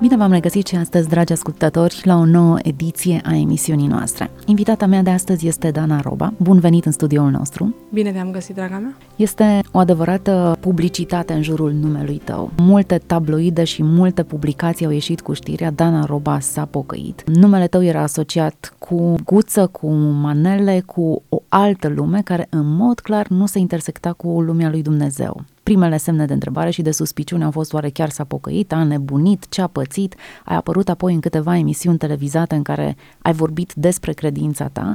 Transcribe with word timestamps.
Bine 0.00 0.16
v-am 0.16 0.32
regăsit 0.32 0.66
și 0.66 0.76
astăzi, 0.76 1.08
dragi 1.08 1.32
ascultători, 1.32 2.00
la 2.04 2.16
o 2.16 2.24
nouă 2.24 2.56
ediție 2.62 3.20
a 3.24 3.34
emisiunii 3.34 3.86
noastre. 3.86 4.30
Invitata 4.46 4.86
mea 4.86 5.02
de 5.02 5.10
astăzi 5.10 5.46
este 5.46 5.70
Dana 5.70 6.00
Roba. 6.00 6.32
Bun 6.36 6.58
venit 6.58 6.84
în 6.84 6.92
studioul 6.92 7.30
nostru. 7.30 7.74
Bine 7.92 8.12
te-am 8.12 8.30
găsit, 8.30 8.54
draga 8.54 8.78
mea. 8.78 8.96
Este 9.16 9.60
o 9.72 9.78
adevărată 9.78 10.56
publicitate 10.60 11.32
în 11.32 11.42
jurul 11.42 11.72
numelui 11.72 12.20
tău. 12.24 12.50
Multe 12.56 13.00
tabloide 13.06 13.64
și 13.64 13.82
multe 13.82 14.22
publicații 14.22 14.86
au 14.86 14.92
ieșit 14.92 15.20
cu 15.20 15.32
știrea 15.32 15.70
Dana 15.70 16.04
Roba 16.04 16.38
s-a 16.40 16.64
pocăit. 16.64 17.22
Numele 17.26 17.66
tău 17.66 17.82
era 17.82 18.02
asociat 18.02 18.74
cu 18.78 19.14
guță, 19.24 19.66
cu 19.66 19.90
manele, 19.92 20.82
cu 20.86 21.22
o 21.28 21.42
altă 21.48 21.88
lume 21.88 22.20
care 22.22 22.46
în 22.50 22.76
mod 22.76 23.00
clar 23.00 23.26
nu 23.28 23.46
se 23.46 23.58
intersecta 23.58 24.12
cu 24.12 24.40
lumea 24.40 24.70
lui 24.70 24.82
Dumnezeu. 24.82 25.44
Primele 25.66 25.96
semne 25.96 26.26
de 26.26 26.32
întrebare 26.32 26.70
și 26.70 26.82
de 26.82 26.90
suspiciune 26.90 27.44
au 27.44 27.50
fost 27.50 27.72
oare 27.72 27.90
chiar 27.90 28.10
s-a 28.10 28.24
pocăit, 28.24 28.72
a 28.72 28.84
nebunit, 28.84 29.46
ce 29.48 29.60
a 29.60 29.66
pățit. 29.66 30.14
Ai 30.44 30.56
apărut 30.56 30.88
apoi 30.88 31.14
în 31.14 31.20
câteva 31.20 31.56
emisiuni 31.56 31.98
televizate 31.98 32.54
în 32.54 32.62
care 32.62 32.96
ai 33.18 33.32
vorbit 33.32 33.72
despre 33.74 34.12
credința 34.12 34.68
ta 34.68 34.94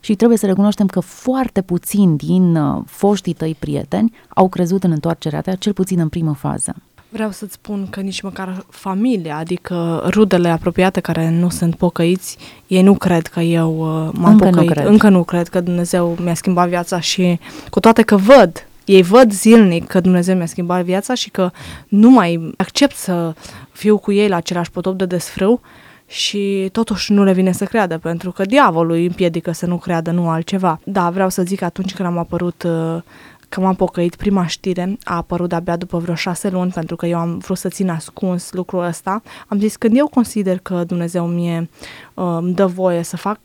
și 0.00 0.14
trebuie 0.14 0.38
să 0.38 0.46
recunoaștem 0.46 0.86
că 0.86 1.00
foarte 1.00 1.62
puțini 1.62 2.16
din 2.16 2.56
uh, 2.56 2.82
foștii 2.86 3.32
tăi 3.32 3.56
prieteni 3.58 4.12
au 4.28 4.48
crezut 4.48 4.84
în 4.84 4.90
întoarcerea 4.90 5.40
ta, 5.40 5.54
cel 5.54 5.72
puțin 5.72 5.98
în 5.98 6.08
primă 6.08 6.34
fază. 6.34 6.74
Vreau 7.08 7.30
să-ți 7.30 7.52
spun 7.52 7.86
că 7.90 8.00
nici 8.00 8.20
măcar 8.20 8.66
familia, 8.68 9.36
adică 9.36 10.06
rudele 10.10 10.48
apropiate 10.48 11.00
care 11.00 11.30
nu 11.30 11.48
sunt 11.48 11.74
pocăiți, 11.74 12.38
ei 12.66 12.82
nu 12.82 12.94
cred 12.94 13.26
că 13.26 13.40
eu 13.40 13.78
uh, 13.78 14.10
m-am 14.12 14.32
Încă 14.32 14.44
nu 14.44 14.50
pocăit. 14.50 14.70
cred. 14.70 14.86
Încă 14.86 15.08
nu 15.08 15.24
cred 15.24 15.48
că 15.48 15.60
Dumnezeu 15.60 16.16
mi-a 16.22 16.34
schimbat 16.34 16.68
viața 16.68 17.00
și 17.00 17.38
cu 17.70 17.80
toate 17.80 18.02
că 18.02 18.16
văd, 18.16 18.66
ei 18.84 19.02
văd 19.02 19.32
zilnic 19.32 19.86
că 19.86 20.00
Dumnezeu 20.00 20.36
mi-a 20.36 20.46
schimbat 20.46 20.84
viața 20.84 21.14
și 21.14 21.30
că 21.30 21.50
nu 21.88 22.10
mai 22.10 22.54
accept 22.56 22.96
să 22.96 23.34
fiu 23.72 23.98
cu 23.98 24.12
ei 24.12 24.28
la 24.28 24.36
același 24.36 24.70
potop 24.70 24.96
de 24.98 25.06
desfrâu 25.06 25.60
și 26.06 26.68
totuși 26.72 27.12
nu 27.12 27.24
le 27.24 27.32
vine 27.32 27.52
să 27.52 27.64
creadă, 27.64 27.98
pentru 27.98 28.32
că 28.32 28.44
diavolul 28.44 28.92
îi 28.92 29.06
împiedică 29.06 29.52
să 29.52 29.66
nu 29.66 29.76
creadă, 29.76 30.10
nu 30.10 30.28
altceva. 30.28 30.80
Da, 30.84 31.10
vreau 31.10 31.28
să 31.28 31.42
zic 31.42 31.58
că 31.58 31.64
atunci 31.64 31.94
când 31.94 32.08
am 32.08 32.18
apărut 32.18 32.62
uh, 32.62 33.02
că 33.48 33.60
m-am 33.60 33.74
pocăit, 33.74 34.16
prima 34.16 34.46
știre 34.46 34.98
a 35.04 35.16
apărut 35.16 35.52
abia 35.52 35.76
după 35.76 35.98
vreo 35.98 36.14
șase 36.14 36.48
luni, 36.50 36.70
pentru 36.70 36.96
că 36.96 37.06
eu 37.06 37.18
am 37.18 37.38
vrut 37.38 37.58
să 37.58 37.68
țin 37.68 37.90
ascuns 37.90 38.52
lucrul 38.52 38.84
ăsta. 38.84 39.22
Am 39.48 39.58
zis, 39.58 39.76
când 39.76 39.96
eu 39.96 40.06
consider 40.06 40.58
că 40.58 40.84
Dumnezeu 40.86 41.26
mie 41.26 41.68
uh, 42.14 42.36
îmi 42.40 42.54
dă 42.54 42.66
voie 42.66 43.02
să 43.02 43.16
fac 43.16 43.38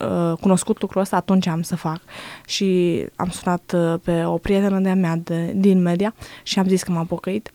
uh, 0.00 0.08
uh, 0.30 0.38
cunoscut 0.40 0.80
lucrul 0.80 1.00
ăsta, 1.00 1.16
atunci 1.16 1.46
am 1.46 1.62
să 1.62 1.76
fac. 1.76 2.00
Și 2.46 3.04
am 3.16 3.30
sunat 3.30 3.72
uh, 3.74 3.94
pe 4.02 4.24
o 4.24 4.36
prietenă 4.36 4.78
de-a 4.78 4.94
mea 4.94 5.16
de, 5.16 5.52
din 5.56 5.82
media 5.82 6.14
și 6.42 6.58
am 6.58 6.66
zis 6.66 6.82
că 6.82 6.92
m-am 6.92 7.06
pocăit. 7.06 7.52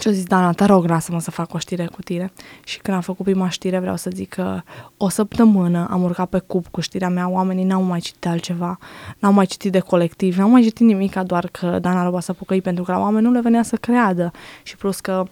Și 0.00 0.06
eu 0.06 0.12
zis, 0.12 0.24
Dana, 0.24 0.52
te 0.52 0.64
rog, 0.64 0.84
lasă-mă 0.84 1.20
să 1.20 1.30
fac 1.30 1.54
o 1.54 1.58
știre 1.58 1.86
cu 1.86 2.02
tine. 2.02 2.32
Și 2.64 2.78
când 2.78 2.96
am 2.96 3.02
făcut 3.02 3.24
prima 3.24 3.48
știre, 3.48 3.78
vreau 3.78 3.96
să 3.96 4.10
zic 4.14 4.28
că 4.28 4.60
o 4.96 5.08
săptămână 5.08 5.88
am 5.90 6.02
urcat 6.02 6.28
pe 6.28 6.38
cub 6.38 6.66
cu 6.70 6.80
știrea 6.80 7.08
mea, 7.08 7.28
oamenii 7.28 7.64
n-au 7.64 7.82
mai 7.82 8.00
citit 8.00 8.26
altceva, 8.26 8.78
n-au 9.18 9.32
mai 9.32 9.46
citit 9.46 9.72
de 9.72 9.78
colectiv, 9.78 10.36
n-au 10.36 10.48
mai 10.48 10.62
citit 10.62 10.86
nimic, 10.86 11.14
doar 11.14 11.46
că 11.46 11.78
Dana 11.78 12.04
Roba 12.04 12.20
s-a 12.20 12.32
pocăit, 12.32 12.62
pentru 12.62 12.84
că 12.84 12.92
la 12.92 12.98
oameni 12.98 13.24
nu 13.24 13.32
le 13.32 13.40
venea 13.40 13.62
să 13.62 13.76
creadă. 13.76 14.32
Și 14.62 14.76
plus 14.76 15.00
că 15.00 15.24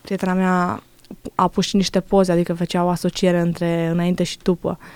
prietena 0.00 0.32
mea 0.32 0.82
a 1.34 1.48
pus 1.48 1.66
și 1.66 1.76
niște 1.76 2.00
poze, 2.00 2.32
adică 2.32 2.54
făcea 2.54 2.84
o 2.84 2.88
asociere 2.88 3.40
între 3.40 3.88
înainte 3.92 4.22
și 4.22 4.38
după. 4.42 4.78
Uh, 4.80 4.86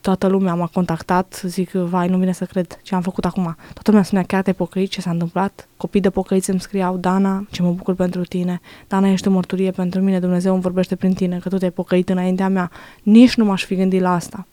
toată 0.00 0.26
lumea 0.26 0.54
m-a 0.54 0.66
contactat, 0.66 1.40
zic, 1.44 1.70
vai, 1.70 2.08
nu 2.08 2.18
vine 2.18 2.32
să 2.32 2.44
cred 2.44 2.78
ce 2.82 2.94
am 2.94 3.00
făcut 3.00 3.24
acum. 3.24 3.56
Toată 3.72 3.90
lumea 3.90 4.02
spunea, 4.02 4.24
chiar 4.24 4.42
te-ai 4.42 4.54
pocăit, 4.54 4.90
ce 4.90 5.00
s-a 5.00 5.10
întâmplat? 5.10 5.68
Copii 5.76 6.00
de 6.00 6.10
pocăiți 6.10 6.50
îmi 6.50 6.60
scriau, 6.60 6.96
Dana, 6.96 7.46
ce 7.50 7.62
mă 7.62 7.70
bucur 7.70 7.94
pentru 7.94 8.22
tine. 8.22 8.60
Dana, 8.88 9.08
ești 9.08 9.28
o 9.28 9.30
mărturie 9.30 9.70
pentru 9.70 10.00
mine, 10.00 10.20
Dumnezeu 10.20 10.52
îmi 10.52 10.62
vorbește 10.62 10.96
prin 10.96 11.12
tine, 11.14 11.38
că 11.38 11.48
tu 11.48 11.58
te-ai 11.58 11.70
pocăit 11.70 12.08
înaintea 12.08 12.48
mea. 12.48 12.70
Nici 13.02 13.36
nu 13.36 13.44
m-aș 13.44 13.64
fi 13.64 13.74
gândit 13.74 14.00
la 14.00 14.14
asta. 14.14 14.46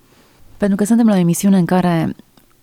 Pentru 0.58 0.78
că 0.78 0.84
suntem 0.84 1.08
la 1.08 1.14
o 1.14 1.18
emisiune 1.18 1.58
în 1.58 1.66
care 1.66 2.16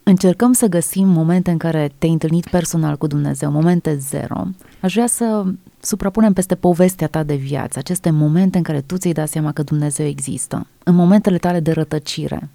încercăm 0.02 0.52
să 0.52 0.66
găsim 0.66 1.08
momente 1.08 1.50
în 1.50 1.58
care 1.58 1.92
te-ai 1.98 2.12
întâlnit 2.12 2.48
personal 2.48 2.96
cu 2.96 3.06
Dumnezeu, 3.06 3.50
momente 3.50 3.96
zero. 3.96 4.44
Aș 4.80 4.92
vrea 4.92 5.06
să 5.06 5.44
suprapunem 5.84 6.32
peste 6.32 6.54
povestea 6.54 7.06
ta 7.06 7.22
de 7.22 7.34
viață, 7.34 7.78
aceste 7.78 8.10
momente 8.10 8.56
în 8.56 8.62
care 8.62 8.80
tu 8.80 8.96
ți-ai 8.96 9.12
dat 9.12 9.28
seama 9.28 9.52
că 9.52 9.62
Dumnezeu 9.62 10.06
există. 10.06 10.66
În 10.84 10.94
momentele 10.94 11.38
tale 11.38 11.60
de 11.60 11.72
rătăcire, 11.72 12.48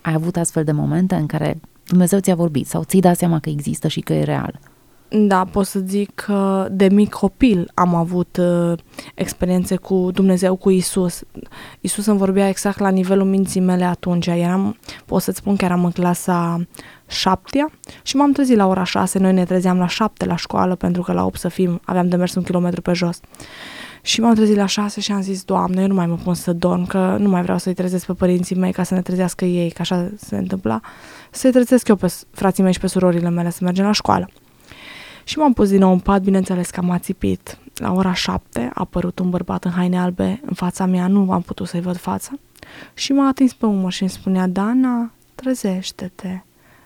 ai 0.00 0.12
avut 0.12 0.36
astfel 0.36 0.64
de 0.64 0.72
momente 0.72 1.14
în 1.14 1.26
care 1.26 1.60
Dumnezeu 1.86 2.18
ți-a 2.18 2.34
vorbit 2.34 2.66
sau 2.66 2.82
ți-ai 2.82 3.00
dat 3.00 3.16
seama 3.16 3.38
că 3.38 3.48
există 3.48 3.88
și 3.88 4.00
că 4.00 4.12
e 4.12 4.22
real. 4.22 4.60
Da, 5.08 5.44
pot 5.44 5.66
să 5.66 5.78
zic 5.86 6.14
că 6.14 6.68
de 6.70 6.88
mic 6.88 7.12
copil 7.12 7.70
am 7.74 7.94
avut 7.94 8.36
uh, 8.36 8.78
experiențe 9.14 9.76
cu 9.76 10.10
Dumnezeu, 10.12 10.56
cu 10.56 10.70
Isus. 10.70 11.22
Isus 11.80 12.06
îmi 12.06 12.18
vorbea 12.18 12.48
exact 12.48 12.78
la 12.78 12.88
nivelul 12.88 13.26
minții 13.26 13.60
mele 13.60 13.84
atunci. 13.84 14.26
Eram, 14.26 14.76
pot 15.04 15.22
să-ți 15.22 15.38
spun 15.38 15.56
că 15.56 15.64
eram 15.64 15.84
în 15.84 15.90
clasa 15.90 16.66
șaptea 17.06 17.70
și 18.02 18.16
m-am 18.16 18.32
trezit 18.32 18.56
la 18.56 18.66
ora 18.66 18.84
șase. 18.84 19.18
Noi 19.18 19.32
ne 19.32 19.44
trezeam 19.44 19.78
la 19.78 19.86
șapte 19.86 20.24
la 20.24 20.36
școală 20.36 20.74
pentru 20.74 21.02
că 21.02 21.12
la 21.12 21.24
8 21.24 21.38
să 21.38 21.48
fim, 21.48 21.80
aveam 21.84 22.08
de 22.08 22.16
mers 22.16 22.34
un 22.34 22.42
kilometru 22.42 22.80
pe 22.82 22.92
jos. 22.92 23.20
Și 24.02 24.20
m-am 24.20 24.34
trezit 24.34 24.56
la 24.56 24.66
șase 24.66 25.00
și 25.00 25.12
am 25.12 25.20
zis, 25.20 25.42
Doamne, 25.44 25.80
eu 25.80 25.86
nu 25.86 25.94
mai 25.94 26.06
mă 26.06 26.16
pun 26.24 26.34
să 26.34 26.52
dorm, 26.52 26.86
că 26.86 27.16
nu 27.18 27.28
mai 27.28 27.42
vreau 27.42 27.58
să-i 27.58 27.74
trezesc 27.74 28.06
pe 28.06 28.12
părinții 28.12 28.56
mei 28.56 28.72
ca 28.72 28.82
să 28.82 28.94
ne 28.94 29.02
trezească 29.02 29.44
ei, 29.44 29.70
că 29.70 29.80
așa 29.80 30.10
se 30.16 30.36
întâmpla. 30.36 30.80
Să-i 31.30 31.50
trezesc 31.50 31.88
eu 31.88 31.96
pe 31.96 32.12
frații 32.30 32.62
mei 32.62 32.72
și 32.72 32.80
pe 32.80 32.86
surorile 32.86 33.30
mele 33.30 33.50
să 33.50 33.58
mergem 33.62 33.84
la 33.84 33.92
școală. 33.92 34.28
Și 35.28 35.38
m-am 35.38 35.52
pus 35.52 35.68
din 35.68 35.78
nou 35.78 35.92
în 35.92 35.98
pat, 35.98 36.22
bineînțeles 36.22 36.70
că 36.70 36.80
am 36.80 36.90
ațipit. 36.90 37.58
La 37.74 37.92
ora 37.92 38.12
șapte 38.12 38.70
a 38.74 38.80
apărut 38.80 39.18
un 39.18 39.30
bărbat 39.30 39.64
în 39.64 39.70
haine 39.70 39.98
albe 39.98 40.40
în 40.44 40.54
fața 40.54 40.86
mea, 40.86 41.06
nu 41.06 41.32
am 41.32 41.42
putut 41.42 41.66
să-i 41.66 41.80
văd 41.80 41.96
fața. 41.96 42.30
Și 42.94 43.12
m-a 43.12 43.28
atins 43.28 43.52
pe 43.52 43.66
umăr 43.66 43.92
și 43.92 44.02
îmi 44.02 44.10
spunea, 44.10 44.46
Dana, 44.46 45.10
trezește-te. 45.34 46.40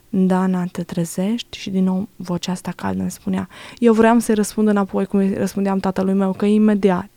Dana, 0.09 0.65
te 0.65 0.83
trezești? 0.83 1.59
Și 1.59 1.71
din 1.71 1.85
nou 1.85 2.09
vocea 2.17 2.53
asta 2.53 2.73
caldă 2.77 3.01
îmi 3.01 3.11
spunea. 3.11 3.49
Eu 3.79 3.93
vreau 3.93 4.19
să-i 4.19 4.35
răspund 4.35 4.69
înapoi 4.69 5.07
cum 5.07 5.19
îi 5.19 5.35
răspundeam 5.35 5.79
tatălui 5.79 6.15
meu, 6.15 6.33
că 6.33 6.45
imediat. 6.45 7.09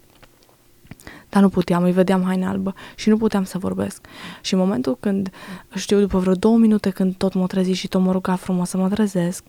Dar 1.29 1.41
nu 1.41 1.49
puteam, 1.49 1.83
îi 1.83 1.91
vedeam 1.91 2.23
haine 2.23 2.47
albă 2.47 2.73
și 2.95 3.09
nu 3.09 3.17
puteam 3.17 3.43
să 3.43 3.57
vorbesc. 3.57 4.05
Și 4.41 4.53
în 4.53 4.59
momentul 4.59 4.97
când, 4.99 5.29
știu, 5.75 5.99
după 5.99 6.17
vreo 6.17 6.33
două 6.33 6.57
minute 6.57 6.89
când 6.89 7.15
tot 7.15 7.33
m-a 7.33 7.45
trezit 7.45 7.75
și 7.75 7.87
tot 7.87 8.01
mă 8.01 8.11
ruga 8.11 8.35
frumos 8.35 8.69
să 8.69 8.77
mă 8.77 8.89
trezesc, 8.89 9.43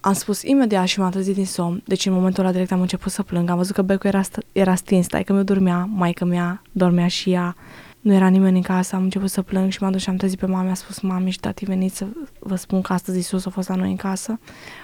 am 0.00 0.12
spus 0.12 0.42
imediat 0.42 0.86
și 0.86 0.98
m-am 0.98 1.10
trezit 1.10 1.34
din 1.34 1.46
somn. 1.46 1.82
Deci 1.86 2.06
în 2.06 2.12
momentul 2.12 2.42
ăla 2.42 2.52
direct 2.52 2.72
am 2.72 2.80
început 2.80 3.12
să 3.12 3.22
plâng. 3.22 3.50
Am 3.50 3.56
văzut 3.56 3.74
că 3.74 3.82
becul 3.82 4.08
era, 4.08 4.22
st- 4.22 4.46
era 4.52 4.74
stins, 4.74 5.06
că 5.06 5.32
mi 5.32 5.44
dormea, 5.44 5.88
maica 5.94 6.24
mea 6.24 6.62
dormea 6.72 7.06
și 7.06 7.30
ea. 7.30 7.56
Nu 8.00 8.12
era 8.12 8.28
nimeni 8.28 8.56
în 8.56 8.62
casă, 8.62 8.96
am 8.96 9.02
început 9.02 9.30
să 9.30 9.42
plâng 9.42 9.70
și 9.72 9.82
m-am 9.82 9.92
dus 9.92 10.02
și 10.02 10.08
am 10.08 10.16
trezit 10.16 10.38
pe 10.38 10.46
mama, 10.46 10.70
a 10.70 10.74
spus 10.74 11.00
mami 11.00 11.30
și 11.30 11.40
tati 11.40 11.64
veniți 11.64 11.96
să 11.96 12.06
vă 12.38 12.54
spun 12.54 12.80
că 12.80 12.92
astăzi 12.92 13.18
Isus 13.18 13.46
a 13.46 13.50
fost 13.50 13.68
la 13.68 13.74
noi 13.74 13.90
în 13.90 13.96
casă. 13.96 14.38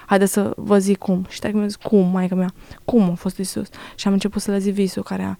Haideți 0.05 0.33
să 0.33 0.53
vă 0.55 0.77
zic 0.77 0.97
cum. 0.97 1.25
Și 1.29 1.39
tati 1.39 1.55
mi-a 1.55 1.67
zis, 1.67 1.75
cum, 1.75 2.09
maica 2.11 2.35
mea, 2.35 2.53
cum 2.85 3.09
a 3.09 3.13
fost 3.13 3.37
Isus? 3.37 3.67
Și 3.95 4.07
am 4.07 4.13
început 4.13 4.41
să 4.41 4.51
le 4.51 4.57
zic 4.57 4.73
visul 4.73 5.03
care 5.03 5.23
a, 5.23 5.37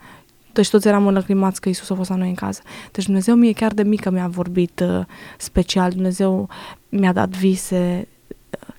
deci 0.54 0.70
toți 0.70 0.88
eram 0.88 1.08
înlăcrimați 1.08 1.62
că 1.62 1.70
Isus 1.70 1.90
a 1.90 1.96
fost 1.96 2.10
la 2.10 2.16
noi 2.16 2.28
în 2.28 2.36
casă. 2.36 2.62
Deci 2.92 3.06
Dumnezeu 3.06 3.36
mie 3.36 3.54
chiar 3.54 3.74
de 3.74 3.84
mică 3.84 4.10
mi-a 4.10 4.28
vorbit 4.28 4.80
uh, 4.80 5.06
special. 5.38 5.92
Dumnezeu 5.92 6.50
mi-a 6.90 7.14
dat 7.14 7.30
vise. 7.30 8.08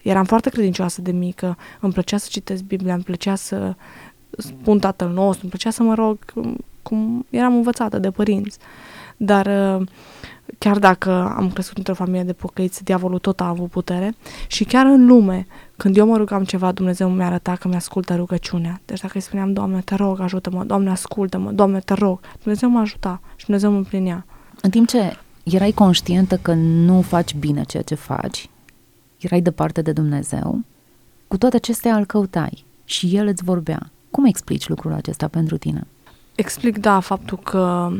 Eram 0.02 0.24
foarte 0.24 0.50
credincioasă 0.50 1.02
de 1.02 1.12
mică. 1.12 1.56
Îmi 1.80 1.92
plăcea 1.92 2.16
să 2.16 2.26
citesc 2.30 2.62
Biblia, 2.62 2.94
îmi 2.94 3.02
plăcea 3.02 3.34
să 3.34 3.74
spun 4.30 4.78
Tatăl 4.78 5.08
nostru, 5.08 5.40
îmi 5.42 5.50
plăcea 5.50 5.70
să 5.70 5.82
mă 5.82 5.94
rog 5.94 6.18
cum, 6.32 6.56
cum 6.82 7.26
eram 7.30 7.54
învățată 7.54 7.98
de 7.98 8.10
părinți. 8.10 8.58
Dar 9.16 9.46
uh, 9.46 9.86
chiar 10.58 10.78
dacă 10.78 11.34
am 11.36 11.50
crescut 11.50 11.76
într-o 11.76 11.94
familie 11.94 12.22
de 12.22 12.32
pocăiți, 12.32 12.84
diavolul 12.84 13.18
tot 13.18 13.40
a 13.40 13.48
avut 13.48 13.70
putere 13.70 14.14
și 14.46 14.64
chiar 14.64 14.86
în 14.86 15.06
lume, 15.06 15.46
când 15.76 15.96
eu 15.96 16.06
mă 16.06 16.16
rugam 16.16 16.44
ceva, 16.44 16.72
Dumnezeu 16.72 17.08
mi-a 17.08 17.26
arătat 17.26 17.58
că 17.58 17.68
mi-ascultă 17.68 18.14
rugăciunea. 18.14 18.80
Deci 18.84 19.00
dacă 19.00 19.12
îi 19.14 19.20
spuneam, 19.20 19.52
Doamne, 19.52 19.80
te 19.80 19.94
rog, 19.94 20.20
ajută-mă, 20.20 20.64
Doamne, 20.64 20.90
ascultă-mă, 20.90 21.52
Doamne, 21.52 21.78
te 21.78 21.94
rog, 21.94 22.20
Dumnezeu 22.42 22.68
mă 22.68 22.78
ajuta 22.78 23.20
și 23.36 23.44
Dumnezeu 23.44 23.70
mă 23.70 23.76
împlinea. 23.76 24.26
În 24.60 24.70
timp 24.70 24.88
ce 24.88 25.16
erai 25.42 25.72
conștientă 25.72 26.36
că 26.36 26.52
nu 26.54 27.00
faci 27.00 27.34
bine 27.34 27.62
ceea 27.62 27.82
ce 27.82 27.94
faci, 27.94 28.48
erai 29.18 29.40
departe 29.40 29.82
de 29.82 29.92
Dumnezeu, 29.92 30.60
cu 31.28 31.38
toate 31.38 31.56
acestea 31.56 31.96
îl 31.96 32.04
căutai 32.04 32.64
și 32.84 33.16
El 33.16 33.26
îți 33.26 33.44
vorbea. 33.44 33.90
Cum 34.10 34.24
explici 34.24 34.68
lucrul 34.68 34.92
acesta 34.92 35.28
pentru 35.28 35.56
tine? 35.56 35.86
Explic, 36.34 36.78
da, 36.78 37.00
faptul 37.00 37.38
că 37.38 37.90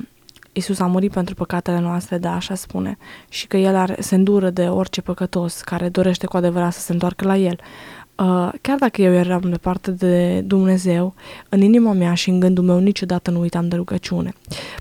Isus 0.52 0.78
a 0.78 0.86
murit 0.86 1.12
pentru 1.12 1.34
păcatele 1.34 1.80
noastre, 1.80 2.18
da, 2.18 2.34
așa 2.34 2.54
spune, 2.54 2.98
și 3.28 3.46
că 3.46 3.56
El 3.56 3.74
are, 3.74 3.96
se 3.98 4.14
îndură 4.14 4.50
de 4.50 4.68
orice 4.68 5.00
păcătos 5.00 5.60
care 5.60 5.88
dorește 5.88 6.26
cu 6.26 6.36
adevărat 6.36 6.72
să 6.72 6.80
se 6.80 6.92
întoarcă 6.92 7.24
la 7.24 7.36
El. 7.36 7.60
Uh, 8.14 8.52
chiar 8.60 8.78
dacă 8.78 9.02
eu 9.02 9.12
eram 9.12 9.40
departe 9.40 9.90
de 9.90 10.40
Dumnezeu, 10.40 11.14
în 11.48 11.60
inima 11.60 11.92
mea 11.92 12.14
și 12.14 12.30
în 12.30 12.40
gândul 12.40 12.64
meu 12.64 12.78
niciodată 12.78 13.30
nu 13.30 13.40
uitam 13.40 13.68
de 13.68 13.76
rugăciune. 13.76 14.32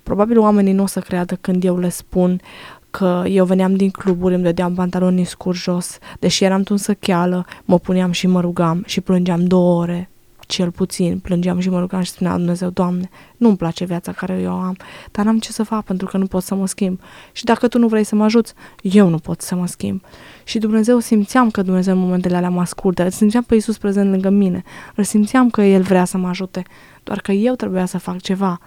Probabil 0.04 0.40
oamenii 0.40 0.74
nu 0.74 0.84
o 0.84 0.88
să 0.88 1.00
creadă 1.00 1.38
când 1.42 1.64
eu 1.64 1.78
le 1.78 1.90
spun 1.90 2.42
că 2.90 3.24
eu 3.28 3.46
veneam 3.46 3.76
din 3.76 3.90
cluburi, 3.90 4.34
îmi 4.34 4.44
dădeam 4.44 4.74
pantaloni 4.74 5.24
scurs 5.24 5.58
jos, 5.58 5.98
deși 6.20 6.44
eram 6.44 6.64
tunsă 6.64 6.94
cheală, 6.94 7.46
mă 7.66 7.80
puneam 7.80 8.12
și 8.12 8.28
mă 8.28 8.42
rugam 8.42 8.84
și 8.86 9.02
plângeam 9.02 9.46
două 9.46 9.82
ore 9.82 10.10
cel 10.48 10.72
puțin, 10.72 11.20
plângeam 11.20 11.60
și 11.60 11.70
mă 11.70 11.80
rugam 11.80 12.02
și 12.02 12.12
spunea 12.12 12.36
Dumnezeu, 12.36 12.70
Doamne, 12.70 13.10
nu-mi 13.38 13.58
place 13.58 13.86
viața 13.86 14.12
care 14.12 14.40
eu 14.42 14.52
am, 14.52 14.78
dar 15.12 15.26
n-am 15.26 15.40
ce 15.40 15.52
să 15.52 15.64
fac 15.64 15.84
pentru 15.84 16.08
că 16.08 16.18
nu 16.18 16.26
pot 16.26 16.44
să 16.44 16.56
mă 16.56 16.68
schimb. 16.68 17.00
Și 17.32 17.44
dacă 17.44 17.68
Tu 17.68 17.80
nu 17.80 17.88
vrei 17.88 18.04
să 18.04 18.16
mă 18.16 18.24
ajuți, 18.24 18.54
eu 18.82 19.10
nu 19.10 19.18
pot 19.18 19.42
să 19.42 19.56
mă 19.56 19.68
schimb. 19.68 20.02
Și 20.44 20.58
Dumnezeu 20.60 21.00
simțeam 21.00 21.50
că 21.50 21.62
Dumnezeu 21.62 21.94
în 21.94 22.00
momentele 22.00 22.36
alea 22.36 22.50
mă 22.50 22.60
ascultă, 22.60 23.04
îl 23.04 23.10
simțeam 23.10 23.44
pe 23.44 23.54
Iisus 23.54 23.78
prezent 23.78 24.10
lângă 24.10 24.30
mine, 24.30 24.64
îl 24.96 25.04
simțeam 25.04 25.50
că 25.50 25.62
El 25.62 25.82
vrea 25.82 26.06
să 26.06 26.18
mă 26.18 26.28
ajute, 26.28 26.64
doar 27.04 27.20
că 27.20 27.32
eu 27.32 27.56
trebuia 27.56 27.86
să 27.86 27.98
fac 27.98 28.22
ceva. 28.22 28.60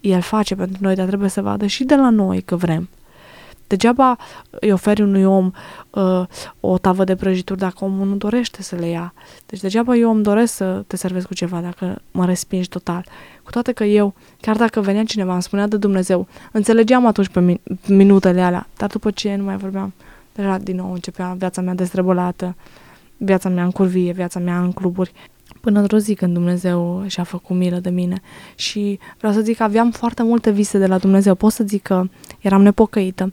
El 0.00 0.20
face 0.20 0.54
pentru 0.54 0.78
noi, 0.80 0.94
dar 0.94 1.06
trebuie 1.06 1.28
să 1.28 1.42
vadă 1.42 1.66
și 1.66 1.84
de 1.84 1.94
la 1.94 2.10
noi 2.10 2.42
că 2.42 2.56
vrem. 2.56 2.88
Degeaba 3.66 4.16
îi 4.50 4.72
oferi 4.72 5.02
unui 5.02 5.24
om 5.24 5.50
uh, 5.90 6.22
o 6.60 6.78
tavă 6.78 7.04
de 7.04 7.16
prăjituri 7.16 7.58
dacă 7.58 7.84
omul 7.84 8.06
nu 8.06 8.14
dorește 8.14 8.62
să 8.62 8.76
le 8.76 8.86
ia. 8.86 9.14
Deci 9.46 9.60
degeaba 9.60 9.96
eu 9.96 10.10
îmi 10.10 10.22
doresc 10.22 10.54
să 10.54 10.84
te 10.86 10.96
servesc 10.96 11.26
cu 11.26 11.34
ceva 11.34 11.60
dacă 11.60 11.98
mă 12.10 12.24
respingi 12.24 12.68
total. 12.68 13.04
Cu 13.42 13.50
toate 13.50 13.72
că 13.72 13.84
eu, 13.84 14.14
chiar 14.40 14.56
dacă 14.56 14.80
venea 14.80 15.04
cineva, 15.04 15.32
îmi 15.32 15.42
spunea 15.42 15.66
de 15.66 15.76
Dumnezeu, 15.76 16.26
înțelegeam 16.52 17.06
atunci 17.06 17.28
pe 17.28 17.40
min- 17.40 17.78
minutele 17.88 18.40
alea, 18.42 18.66
dar 18.76 18.88
după 18.88 19.10
ce 19.10 19.34
nu 19.34 19.44
mai 19.44 19.56
vorbeam, 19.56 19.92
deja 20.34 20.58
din 20.58 20.76
nou 20.76 20.92
începea 20.92 21.34
viața 21.38 21.60
mea 21.60 21.74
dezrebolată, 21.74 22.54
viața 23.16 23.48
mea 23.48 23.64
în 23.64 23.70
curvie, 23.70 24.12
viața 24.12 24.40
mea 24.40 24.60
în 24.60 24.72
cluburi. 24.72 25.12
Până 25.66 25.80
într-o 25.80 25.98
zi 25.98 26.14
când 26.14 26.32
Dumnezeu 26.32 27.04
și-a 27.06 27.22
făcut 27.22 27.56
milă 27.56 27.78
de 27.78 27.90
mine. 27.90 28.20
Și 28.54 28.98
vreau 29.18 29.32
să 29.32 29.40
zic 29.40 29.56
că 29.56 29.62
aveam 29.62 29.90
foarte 29.90 30.22
multe 30.22 30.50
vise 30.50 30.78
de 30.78 30.86
la 30.86 30.98
Dumnezeu. 30.98 31.34
Pot 31.34 31.52
să 31.52 31.64
zic 31.64 31.82
că 31.82 32.08
eram 32.40 32.62
nepocăită. 32.62 33.32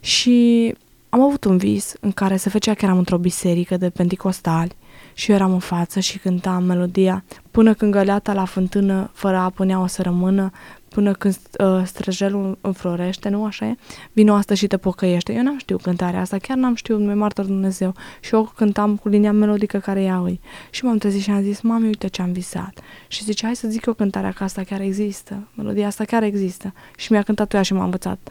Și 0.00 0.74
am 1.08 1.20
avut 1.20 1.44
un 1.44 1.56
vis 1.56 1.94
în 2.00 2.12
care 2.12 2.36
se 2.36 2.48
făcea 2.48 2.74
că 2.74 2.84
eram 2.84 2.98
într-o 2.98 3.18
biserică 3.18 3.76
de 3.76 3.90
penticostali 3.90 4.76
și 5.14 5.30
eu 5.30 5.36
eram 5.36 5.52
în 5.52 5.58
față 5.58 6.00
și 6.00 6.18
cântam 6.18 6.64
melodia 6.64 7.24
până 7.50 7.74
când 7.74 7.92
găleata 7.92 8.32
la 8.32 8.44
fântână 8.44 9.10
fără 9.12 9.36
apă 9.36 9.64
nea 9.64 9.80
o 9.80 9.86
să 9.86 10.02
rămână, 10.02 10.50
până 10.98 11.12
când 11.12 11.38
uh, 11.58 11.82
străjelul 11.84 12.58
înflorește, 12.60 13.28
nu 13.28 13.44
așa 13.44 13.66
e? 13.66 13.76
Vino 14.12 14.34
asta 14.34 14.54
și 14.54 14.66
te 14.66 14.76
pocăiește. 14.76 15.32
Eu 15.32 15.42
n-am 15.42 15.58
știut 15.58 15.82
cântarea 15.82 16.20
asta, 16.20 16.38
chiar 16.38 16.56
n-am 16.56 16.74
știut, 16.74 17.00
mi 17.00 17.14
martor 17.14 17.44
Dumnezeu. 17.44 17.94
Și 18.20 18.34
eu 18.34 18.52
cântam 18.56 18.96
cu 18.96 19.08
linia 19.08 19.32
melodică 19.32 19.78
care 19.78 20.02
ea 20.02 20.18
îi. 20.18 20.40
Și 20.70 20.84
m-am 20.84 20.98
trezit 20.98 21.22
și 21.22 21.30
am 21.30 21.42
zis, 21.42 21.60
mami, 21.60 21.86
uite 21.86 22.06
ce 22.06 22.22
am 22.22 22.32
visat. 22.32 22.80
Și 23.08 23.24
zice, 23.24 23.44
hai 23.44 23.56
să 23.56 23.68
zic 23.68 23.86
eu 23.86 23.92
cântarea 23.92 24.32
că 24.32 24.44
asta 24.44 24.62
chiar 24.62 24.80
există, 24.80 25.48
melodia 25.54 25.86
asta 25.86 26.04
chiar 26.04 26.22
există. 26.22 26.72
Și 26.96 27.12
mi-a 27.12 27.22
cântat 27.22 27.54
ea 27.54 27.62
și 27.62 27.72
m-a 27.72 27.84
învățat. 27.84 28.28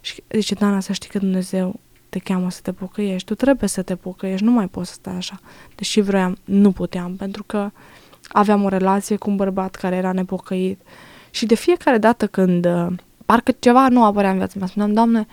Și 0.00 0.22
zice, 0.28 0.54
Dana, 0.54 0.80
să 0.80 0.92
știi 0.92 1.10
că 1.10 1.18
Dumnezeu 1.18 1.80
te 2.08 2.18
cheamă 2.18 2.50
să 2.50 2.60
te 2.62 2.72
pocăiești, 2.72 3.26
tu 3.26 3.34
trebuie 3.34 3.68
să 3.68 3.82
te 3.82 3.96
pocăiești, 3.96 4.44
nu 4.44 4.50
mai 4.50 4.68
poți 4.68 4.88
să 4.88 4.94
stai 4.94 5.14
așa. 5.14 5.40
Deși 5.74 6.00
vroiam, 6.00 6.36
nu 6.44 6.72
puteam, 6.72 7.16
pentru 7.16 7.42
că 7.42 7.70
aveam 8.28 8.64
o 8.64 8.68
relație 8.68 9.16
cu 9.16 9.30
un 9.30 9.36
bărbat 9.36 9.74
care 9.74 9.96
era 9.96 10.12
nepocăit 10.12 10.80
și 11.38 11.46
de 11.46 11.54
fiecare 11.54 11.98
dată 11.98 12.26
când 12.26 12.66
uh, 12.66 12.86
parcă 13.24 13.52
ceva 13.58 13.88
nu 13.88 14.04
apărea 14.04 14.30
în 14.30 14.36
viața 14.36 14.54
mea, 14.58 14.66
spuneam, 14.66 14.92
Doamne, 14.92 15.26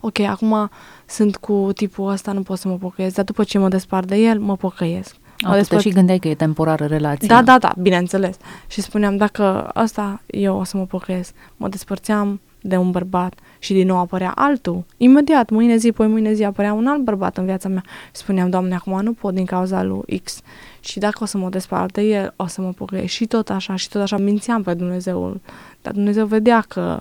ok, 0.00 0.18
acum 0.18 0.70
sunt 1.06 1.36
cu 1.36 1.70
tipul 1.74 2.10
ăsta, 2.10 2.32
nu 2.32 2.42
pot 2.42 2.58
să 2.58 2.68
mă 2.68 2.76
pocăiesc, 2.76 3.14
dar 3.14 3.24
după 3.24 3.44
ce 3.44 3.58
mă 3.58 3.68
despart 3.68 4.06
de 4.06 4.16
el, 4.16 4.38
mă 4.38 4.56
pocăiesc. 4.56 5.16
Mă 5.44 5.54
despart... 5.54 5.82
și 5.82 5.88
gândeai 5.88 6.18
că 6.18 6.28
e 6.28 6.34
temporară 6.34 6.84
relația. 6.84 7.28
Da, 7.28 7.42
da, 7.42 7.58
da, 7.58 7.72
bineînțeles. 7.78 8.36
Și 8.66 8.80
spuneam, 8.80 9.16
dacă 9.16 9.70
ăsta, 9.76 10.22
eu 10.26 10.58
o 10.58 10.64
să 10.64 10.76
mă 10.76 10.84
pocăiesc. 10.84 11.34
Mă 11.56 11.68
despărțeam 11.68 12.40
de 12.60 12.76
un 12.76 12.90
bărbat 12.90 13.34
și 13.58 13.72
din 13.72 13.86
nou 13.86 13.98
apărea 13.98 14.32
altul. 14.34 14.84
Imediat, 14.96 15.50
mâine 15.50 15.76
zi, 15.76 15.92
poi 15.92 16.06
mâine 16.06 16.32
zi 16.32 16.44
apărea 16.44 16.72
un 16.72 16.86
alt 16.86 17.02
bărbat 17.02 17.36
în 17.36 17.44
viața 17.44 17.68
mea. 17.68 17.82
Și 17.86 18.20
spuneam, 18.22 18.50
Doamne, 18.50 18.74
acum 18.74 19.00
nu 19.02 19.12
pot 19.12 19.34
din 19.34 19.44
cauza 19.44 19.82
lui 19.82 20.20
X. 20.24 20.40
Și 20.80 20.98
dacă 20.98 21.18
o 21.22 21.26
să 21.26 21.38
mă 21.38 21.48
despart 21.48 21.92
de 21.92 22.02
el, 22.02 22.32
o 22.36 22.46
să 22.46 22.60
mă 22.60 22.72
pocăiesc. 22.72 23.12
Și 23.12 23.26
tot 23.26 23.50
așa, 23.50 23.76
și 23.76 23.88
tot 23.88 24.00
așa 24.00 24.16
mințeam 24.16 24.62
pe 24.62 24.74
Dumnezeul. 24.74 25.40
Dar 25.82 25.92
Dumnezeu 25.92 26.26
vedea 26.26 26.64
că 26.68 26.98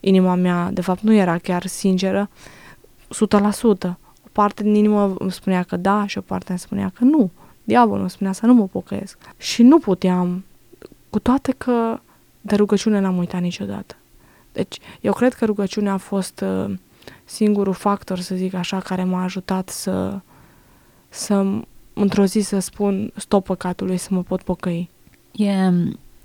inima 0.00 0.34
mea, 0.34 0.70
de 0.72 0.80
fapt, 0.80 1.00
nu 1.00 1.12
era 1.12 1.38
chiar 1.38 1.66
sinceră, 1.66 2.30
100%. 3.04 3.08
O 4.24 4.28
parte 4.32 4.62
din 4.62 4.74
inimă 4.74 5.14
îmi 5.18 5.32
spunea 5.32 5.62
că 5.62 5.76
da 5.76 6.06
și 6.06 6.18
o 6.18 6.20
parte 6.20 6.50
îmi 6.50 6.58
spunea 6.58 6.92
că 6.94 7.04
nu. 7.04 7.30
Diavolul 7.64 8.00
îmi 8.00 8.10
spunea 8.10 8.32
să 8.32 8.46
nu 8.46 8.54
mă 8.54 8.66
pocăiesc. 8.66 9.18
Și 9.36 9.62
nu 9.62 9.78
puteam, 9.78 10.44
cu 11.10 11.18
toate 11.18 11.54
că 11.58 12.00
de 12.40 12.54
rugăciune 12.54 13.00
n-am 13.00 13.16
uitat 13.16 13.40
niciodată. 13.40 13.96
Deci, 14.52 14.78
eu 15.00 15.12
cred 15.12 15.34
că 15.34 15.44
rugăciunea 15.44 15.92
a 15.92 15.96
fost 15.96 16.40
uh, 16.40 16.74
singurul 17.24 17.72
factor, 17.72 18.18
să 18.18 18.34
zic 18.34 18.54
așa, 18.54 18.80
care 18.80 19.04
m-a 19.04 19.22
ajutat 19.22 19.68
să, 19.68 20.20
să 21.08 21.44
într-o 22.00 22.24
zi 22.24 22.40
să 22.40 22.58
spun 22.58 23.12
stop 23.16 23.44
păcatului, 23.44 23.96
să 23.96 24.08
mă 24.10 24.22
pot 24.22 24.42
pocăi. 24.42 24.90
E 25.32 25.72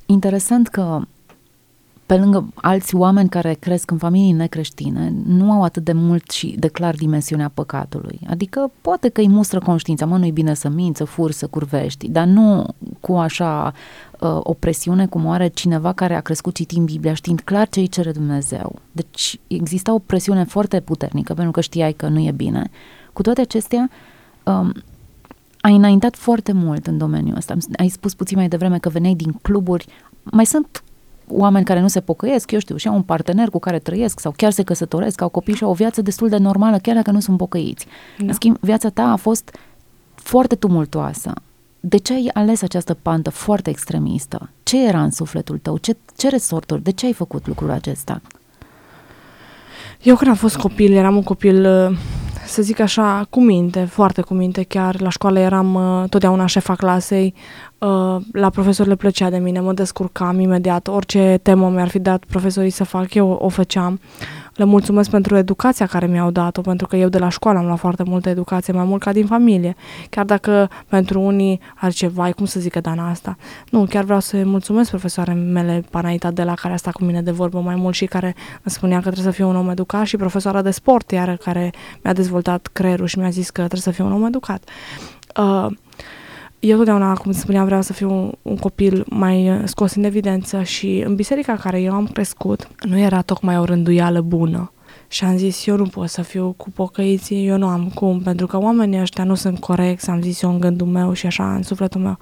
interesant 0.05 0.67
că 0.67 1.01
pe 2.11 2.17
lângă 2.17 2.47
alți 2.55 2.95
oameni 2.95 3.29
care 3.29 3.53
cresc 3.53 3.91
în 3.91 3.97
familii 3.97 4.31
necreștine, 4.31 5.13
nu 5.25 5.51
au 5.51 5.63
atât 5.63 5.83
de 5.83 5.93
mult 5.93 6.29
și 6.29 6.55
de 6.59 6.67
clar 6.67 6.95
dimensiunea 6.95 7.51
păcatului. 7.53 8.19
Adică 8.29 8.71
poate 8.81 9.09
că 9.09 9.21
îi 9.21 9.27
mustră 9.27 9.59
conștiința, 9.59 10.05
mă, 10.05 10.17
nu-i 10.17 10.31
bine 10.31 10.53
să 10.53 10.69
minți, 10.69 10.97
să 10.97 11.03
furi, 11.03 11.33
să 11.33 11.47
curvești, 11.47 12.07
dar 12.09 12.25
nu 12.25 12.65
cu 12.99 13.13
așa 13.13 13.73
uh, 14.19 14.39
o 14.39 14.53
presiune 14.53 15.07
cum 15.07 15.27
are 15.27 15.47
cineva 15.47 15.93
care 15.93 16.15
a 16.15 16.21
crescut 16.21 16.55
citind 16.55 16.85
Biblia, 16.85 17.13
știind 17.13 17.39
clar 17.39 17.69
ce 17.69 17.79
îi 17.79 17.87
cere 17.87 18.11
Dumnezeu. 18.11 18.75
Deci 18.91 19.39
exista 19.47 19.93
o 19.93 19.99
presiune 19.99 20.43
foarte 20.43 20.79
puternică, 20.79 21.33
pentru 21.33 21.51
că 21.51 21.61
știai 21.61 21.93
că 21.93 22.07
nu 22.07 22.19
e 22.19 22.31
bine. 22.31 22.69
Cu 23.13 23.21
toate 23.21 23.41
acestea, 23.41 23.89
um, 24.43 24.73
ai 25.61 25.75
înaintat 25.75 26.15
foarte 26.15 26.51
mult 26.51 26.87
în 26.87 26.97
domeniul 26.97 27.37
ăsta. 27.37 27.55
Ai 27.75 27.87
spus 27.87 28.13
puțin 28.13 28.37
mai 28.37 28.47
devreme 28.47 28.79
că 28.79 28.89
veneai 28.89 29.13
din 29.13 29.31
cluburi. 29.41 29.85
Mai 30.23 30.45
sunt 30.45 30.83
oameni 31.27 31.65
care 31.65 31.79
nu 31.79 31.87
se 31.87 31.99
pocăiesc, 31.99 32.51
eu 32.51 32.59
știu, 32.59 32.75
și 32.75 32.87
au 32.87 32.95
un 32.95 33.01
partener 33.01 33.49
cu 33.49 33.59
care 33.59 33.79
trăiesc 33.79 34.19
sau 34.19 34.33
chiar 34.35 34.51
se 34.51 34.63
căsătoresc, 34.63 35.21
au 35.21 35.29
copii 35.29 35.55
și 35.55 35.63
au 35.63 35.69
o 35.69 35.73
viață 35.73 36.01
destul 36.01 36.29
de 36.29 36.37
normală, 36.37 36.77
chiar 36.77 36.95
dacă 36.95 37.11
nu 37.11 37.19
sunt 37.19 37.37
pocăiți. 37.37 37.85
Da. 38.17 38.25
În 38.25 38.33
schimb, 38.33 38.57
viața 38.59 38.89
ta 38.89 39.03
a 39.03 39.15
fost 39.15 39.57
foarte 40.15 40.55
tumultoasă. 40.55 41.33
De 41.79 41.97
ce 41.97 42.13
ai 42.13 42.29
ales 42.33 42.61
această 42.61 42.93
pantă 42.93 43.29
foarte 43.29 43.69
extremistă? 43.69 44.49
Ce 44.63 44.87
era 44.87 45.03
în 45.03 45.11
sufletul 45.11 45.57
tău? 45.57 45.77
Ce, 45.77 45.97
ce 46.17 46.29
resorturi? 46.29 46.83
De 46.83 46.91
ce 46.91 47.05
ai 47.05 47.13
făcut 47.13 47.47
lucrul 47.47 47.69
acesta? 47.69 48.21
Eu 50.01 50.15
când 50.15 50.29
am 50.29 50.35
fost 50.35 50.57
copil, 50.57 50.93
eram 50.93 51.15
un 51.15 51.23
copil 51.23 51.65
uh, 51.65 51.97
să 52.51 52.61
zic 52.61 52.79
așa, 52.79 53.27
cu 53.29 53.41
minte, 53.41 53.83
foarte 53.83 54.21
cu 54.21 54.33
minte 54.33 54.63
chiar. 54.63 55.01
La 55.01 55.09
școală 55.09 55.39
eram 55.39 55.73
uh, 55.73 56.09
totdeauna 56.09 56.45
șefa 56.45 56.75
clasei, 56.75 57.33
uh, 57.77 58.15
la 58.31 58.49
profesor 58.49 58.87
le 58.87 58.95
plăcea 58.95 59.29
de 59.29 59.37
mine, 59.37 59.59
mă 59.59 59.73
descurcam 59.73 60.39
imediat, 60.39 60.87
orice 60.87 61.39
temă 61.41 61.69
mi-ar 61.69 61.87
fi 61.87 61.99
dat 61.99 62.23
profesorii 62.23 62.69
să 62.69 62.83
fac, 62.83 63.13
eu 63.13 63.29
o 63.29 63.49
făceam. 63.49 63.99
Le 64.55 64.63
mulțumesc 64.63 65.09
pentru 65.09 65.37
educația 65.37 65.85
care 65.85 66.05
mi-au 66.07 66.31
dat-o, 66.31 66.61
pentru 66.61 66.87
că 66.87 66.95
eu 66.95 67.09
de 67.09 67.17
la 67.17 67.29
școală 67.29 67.57
am 67.57 67.65
luat 67.65 67.79
foarte 67.79 68.03
multă 68.03 68.29
educație, 68.29 68.73
mai 68.73 68.85
mult 68.85 69.01
ca 69.01 69.11
din 69.11 69.25
familie. 69.25 69.75
Chiar 70.09 70.25
dacă 70.25 70.69
pentru 70.87 71.21
unii 71.21 71.59
ar 71.75 71.91
ce, 71.91 72.07
vai, 72.07 72.31
cum 72.31 72.45
să 72.45 72.59
zică 72.59 72.79
Dana 72.79 73.09
asta? 73.09 73.37
Nu, 73.69 73.85
chiar 73.85 74.03
vreau 74.03 74.19
să 74.19 74.41
mulțumesc 74.43 74.89
profesoare 74.89 75.33
mele, 75.33 75.83
Panaita 75.89 76.31
de 76.31 76.43
la 76.43 76.53
care 76.53 76.73
a 76.73 76.77
stat 76.77 76.93
cu 76.93 77.03
mine 77.03 77.21
de 77.21 77.31
vorbă 77.31 77.59
mai 77.59 77.75
mult 77.75 77.95
și 77.95 78.05
care 78.05 78.35
îmi 78.51 78.73
spunea 78.73 78.97
că 78.97 79.09
trebuie 79.09 79.31
să 79.31 79.31
fiu 79.31 79.49
un 79.49 79.55
om 79.55 79.69
educat 79.69 80.05
și 80.05 80.17
profesoara 80.17 80.61
de 80.61 80.71
sport, 80.71 81.11
iar 81.11 81.37
care 81.37 81.71
mi-a 82.03 82.13
dezvoltat 82.13 82.69
creierul 82.73 83.05
și 83.05 83.19
mi-a 83.19 83.29
zis 83.29 83.49
că 83.49 83.59
trebuie 83.61 83.81
să 83.81 83.91
fiu 83.91 84.05
un 84.05 84.11
om 84.11 84.25
educat. 84.25 84.69
Uh, 85.37 85.67
eu 86.61 86.77
totdeauna, 86.77 87.13
cum 87.13 87.31
spuneam, 87.31 87.65
vreau 87.65 87.81
să 87.81 87.93
fiu 87.93 88.11
un, 88.11 88.31
un 88.41 88.57
copil 88.57 89.05
mai 89.09 89.49
uh, 89.49 89.61
scos 89.65 89.95
în 89.95 90.03
evidență 90.03 90.63
și 90.63 91.03
în 91.05 91.15
biserica 91.15 91.51
în 91.51 91.57
care 91.57 91.81
eu 91.81 91.93
am 91.93 92.07
crescut 92.07 92.67
nu 92.87 92.97
era 92.97 93.21
tocmai 93.21 93.57
o 93.57 93.63
rânduială 93.63 94.21
bună. 94.21 94.71
Și 95.11 95.23
am 95.23 95.37
zis, 95.37 95.65
eu 95.65 95.75
nu 95.75 95.85
pot 95.85 96.09
să 96.09 96.21
fiu 96.21 96.53
cu 96.57 96.69
pocăiții, 96.69 97.47
eu 97.47 97.57
nu 97.57 97.67
am 97.67 97.91
cum, 97.93 98.21
pentru 98.21 98.47
că 98.47 98.57
oamenii 98.57 99.01
ăștia 99.01 99.23
nu 99.23 99.35
sunt 99.35 99.59
corecți, 99.59 100.09
am 100.09 100.21
zis 100.21 100.41
eu 100.41 100.51
în 100.51 100.59
gândul 100.59 100.87
meu 100.87 101.13
și 101.13 101.25
așa 101.25 101.55
în 101.55 101.63
sufletul 101.63 102.01
meu 102.01 102.17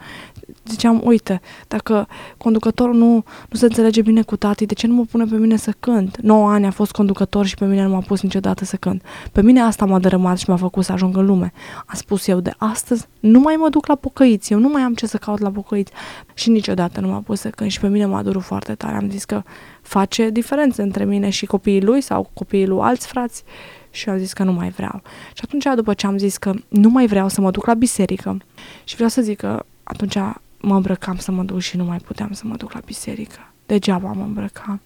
ziceam, 0.69 1.01
uite, 1.03 1.41
dacă 1.67 2.07
conducătorul 2.37 2.95
nu, 2.95 3.13
nu 3.49 3.57
se 3.57 3.65
înțelege 3.65 4.01
bine 4.01 4.21
cu 4.21 4.35
tati, 4.35 4.65
de 4.65 4.73
ce 4.73 4.87
nu 4.87 4.93
mă 4.93 5.03
pune 5.03 5.25
pe 5.25 5.35
mine 5.35 5.55
să 5.55 5.73
cânt? 5.79 6.17
9 6.21 6.49
ani 6.49 6.65
a 6.65 6.71
fost 6.71 6.91
conducător 6.91 7.45
și 7.45 7.55
pe 7.55 7.65
mine 7.65 7.83
nu 7.83 7.89
m-a 7.89 7.99
pus 7.99 8.21
niciodată 8.21 8.65
să 8.65 8.75
cânt. 8.75 9.03
Pe 9.31 9.41
mine 9.41 9.61
asta 9.61 9.85
m-a 9.85 9.99
dărâmat 9.99 10.37
și 10.37 10.49
m-a 10.49 10.55
făcut 10.55 10.83
să 10.83 10.91
ajung 10.91 11.17
în 11.17 11.25
lume. 11.25 11.51
A 11.85 11.95
spus 11.95 12.27
eu, 12.27 12.39
de 12.39 12.53
astăzi 12.57 13.07
nu 13.19 13.39
mai 13.39 13.55
mă 13.55 13.69
duc 13.69 13.87
la 13.87 13.95
pocăiți, 13.95 14.53
eu 14.53 14.59
nu 14.59 14.69
mai 14.69 14.81
am 14.81 14.93
ce 14.93 15.07
să 15.07 15.17
caut 15.17 15.39
la 15.39 15.49
pocăiți. 15.49 15.91
Și 16.33 16.49
niciodată 16.49 16.99
nu 16.99 17.07
m-a 17.07 17.21
pus 17.21 17.39
să 17.39 17.49
cânt 17.49 17.71
și 17.71 17.79
pe 17.79 17.87
mine 17.87 18.05
m-a 18.05 18.23
durut 18.23 18.43
foarte 18.43 18.73
tare. 18.73 18.95
Am 18.95 19.09
zis 19.09 19.25
că 19.25 19.41
face 19.89 20.29
diferență 20.29 20.81
între 20.81 21.05
mine 21.05 21.29
și 21.29 21.45
copiii 21.45 21.81
lui 21.81 22.01
sau 22.01 22.29
copiii 22.33 22.67
lui 22.67 22.79
alți 22.81 23.07
frați 23.07 23.43
și 23.89 24.09
am 24.09 24.17
zis 24.17 24.33
că 24.33 24.43
nu 24.43 24.51
mai 24.51 24.69
vreau. 24.69 25.01
Și 25.33 25.41
atunci, 25.43 25.65
după 25.75 25.93
ce 25.93 26.07
am 26.07 26.17
zis 26.17 26.37
că 26.37 26.53
nu 26.67 26.89
mai 26.89 27.07
vreau 27.07 27.27
să 27.27 27.41
mă 27.41 27.51
duc 27.51 27.65
la 27.65 27.73
biserică 27.73 28.37
și 28.83 28.95
vreau 28.95 29.09
să 29.09 29.21
zic 29.21 29.37
că 29.37 29.63
atunci 29.83 30.17
mă 30.59 30.75
îmbrăcam 30.75 31.17
să 31.17 31.31
mă 31.31 31.43
duc 31.43 31.59
și 31.59 31.77
nu 31.77 31.83
mai 31.83 31.97
puteam 31.97 32.31
să 32.31 32.43
mă 32.45 32.55
duc 32.55 32.73
la 32.73 32.79
biserică. 32.85 33.51
Degeaba 33.65 34.11
mă 34.11 34.23
îmbrăcam. 34.23 34.81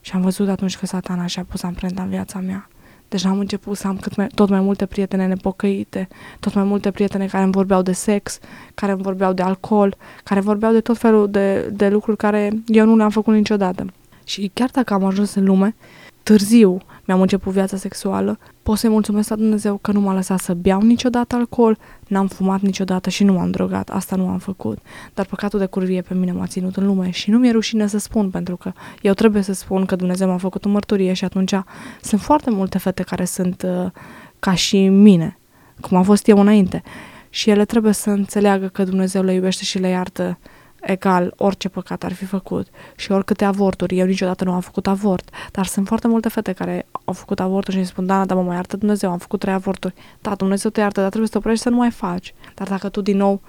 Și 0.00 0.12
am 0.14 0.20
văzut 0.20 0.48
atunci 0.48 0.76
că 0.76 0.86
satana 0.86 1.26
și-a 1.26 1.44
pus 1.48 1.62
amprenta 1.62 2.02
în 2.02 2.08
viața 2.08 2.38
mea. 2.38 2.68
Deja 3.08 3.28
am 3.28 3.38
început 3.38 3.76
să 3.76 3.86
am 3.86 3.96
cât 3.96 4.16
mai, 4.16 4.26
tot 4.26 4.48
mai 4.48 4.60
multe 4.60 4.86
prietene 4.86 5.26
nepocăite, 5.26 6.08
tot 6.40 6.54
mai 6.54 6.64
multe 6.64 6.90
prietene 6.90 7.26
care 7.26 7.42
îmi 7.42 7.52
vorbeau 7.52 7.82
de 7.82 7.92
sex, 7.92 8.38
care 8.74 8.92
îmi 8.92 9.02
vorbeau 9.02 9.32
de 9.32 9.42
alcool, 9.42 9.96
care 10.24 10.40
vorbeau 10.40 10.72
de 10.72 10.80
tot 10.80 10.98
felul 10.98 11.30
de, 11.30 11.68
de 11.72 11.88
lucruri 11.88 12.16
care 12.16 12.50
eu 12.66 12.84
nu 12.84 12.96
le-am 12.96 13.10
făcut 13.10 13.34
niciodată. 13.34 13.86
Și 14.24 14.50
chiar 14.54 14.70
dacă 14.72 14.94
am 14.94 15.04
ajuns 15.04 15.34
în 15.34 15.44
lume, 15.44 15.74
târziu 16.22 16.78
mi-am 17.04 17.20
început 17.20 17.52
viața 17.52 17.76
sexuală, 17.76 18.38
pot 18.62 18.78
să-i 18.78 18.90
mulțumesc 18.90 19.28
la 19.28 19.36
Dumnezeu 19.36 19.76
că 19.76 19.92
nu 19.92 20.00
m-a 20.00 20.14
lăsat 20.14 20.38
să 20.38 20.54
beau 20.54 20.80
niciodată 20.80 21.34
alcool, 21.34 21.78
n-am 22.08 22.26
fumat 22.26 22.60
niciodată 22.60 23.10
și 23.10 23.24
nu 23.24 23.32
m-am 23.32 23.50
drogat, 23.50 23.90
asta 23.90 24.16
nu 24.16 24.28
am 24.28 24.38
făcut. 24.38 24.78
Dar 25.14 25.26
păcatul 25.26 25.58
de 25.58 25.66
curvie 25.66 26.00
pe 26.00 26.14
mine 26.14 26.32
m-a 26.32 26.46
ținut 26.46 26.76
în 26.76 26.86
lume 26.86 27.10
și 27.10 27.30
nu 27.30 27.38
mi-e 27.38 27.50
rușine 27.50 27.86
să 27.86 27.98
spun, 27.98 28.30
pentru 28.30 28.56
că 28.56 28.72
eu 29.00 29.12
trebuie 29.12 29.42
să 29.42 29.52
spun 29.52 29.84
că 29.84 29.96
Dumnezeu 29.96 30.28
m-a 30.28 30.36
făcut 30.36 30.64
o 30.64 30.68
mărturie 30.68 31.12
și 31.12 31.24
atunci 31.24 31.54
sunt 32.00 32.20
foarte 32.20 32.50
multe 32.50 32.78
fete 32.78 33.02
care 33.02 33.24
sunt 33.24 33.62
uh, 33.62 33.90
ca 34.38 34.54
și 34.54 34.88
mine, 34.88 35.38
cum 35.80 35.96
am 35.96 36.02
fost 36.02 36.28
eu 36.28 36.40
înainte. 36.40 36.82
Și 37.30 37.50
ele 37.50 37.64
trebuie 37.64 37.92
să 37.92 38.10
înțeleagă 38.10 38.66
că 38.66 38.84
Dumnezeu 38.84 39.22
le 39.22 39.32
iubește 39.32 39.64
și 39.64 39.78
le 39.78 39.88
iartă 39.88 40.38
egal 40.86 41.34
orice 41.36 41.68
păcat 41.68 42.02
ar 42.02 42.12
fi 42.12 42.24
făcut 42.24 42.66
și 42.96 43.12
oricâte 43.12 43.44
avorturi. 43.44 43.98
Eu 43.98 44.06
niciodată 44.06 44.44
nu 44.44 44.52
am 44.52 44.60
făcut 44.60 44.86
avort, 44.86 45.30
dar 45.52 45.66
sunt 45.66 45.86
foarte 45.86 46.08
multe 46.08 46.28
fete 46.28 46.52
care 46.52 46.86
au 47.04 47.12
făcut 47.12 47.40
avorturi 47.40 47.72
și 47.72 47.78
îmi 47.78 47.86
spun, 47.86 48.06
da, 48.06 48.24
dar 48.24 48.36
mă 48.36 48.42
mai 48.42 48.54
iartă 48.54 48.76
Dumnezeu, 48.76 49.10
am 49.10 49.18
făcut 49.18 49.40
trei 49.40 49.54
avorturi. 49.54 49.94
Da, 50.20 50.34
Dumnezeu 50.34 50.70
te 50.70 50.80
iartă, 50.80 51.00
dar 51.00 51.08
trebuie 51.08 51.28
să 51.28 51.32
te 51.32 51.38
oprești 51.38 51.62
să 51.62 51.70
nu 51.70 51.76
mai 51.76 51.90
faci. 51.90 52.34
Dar 52.54 52.68
dacă 52.68 52.88
tu 52.88 53.00
din 53.00 53.16
nou 53.16 53.40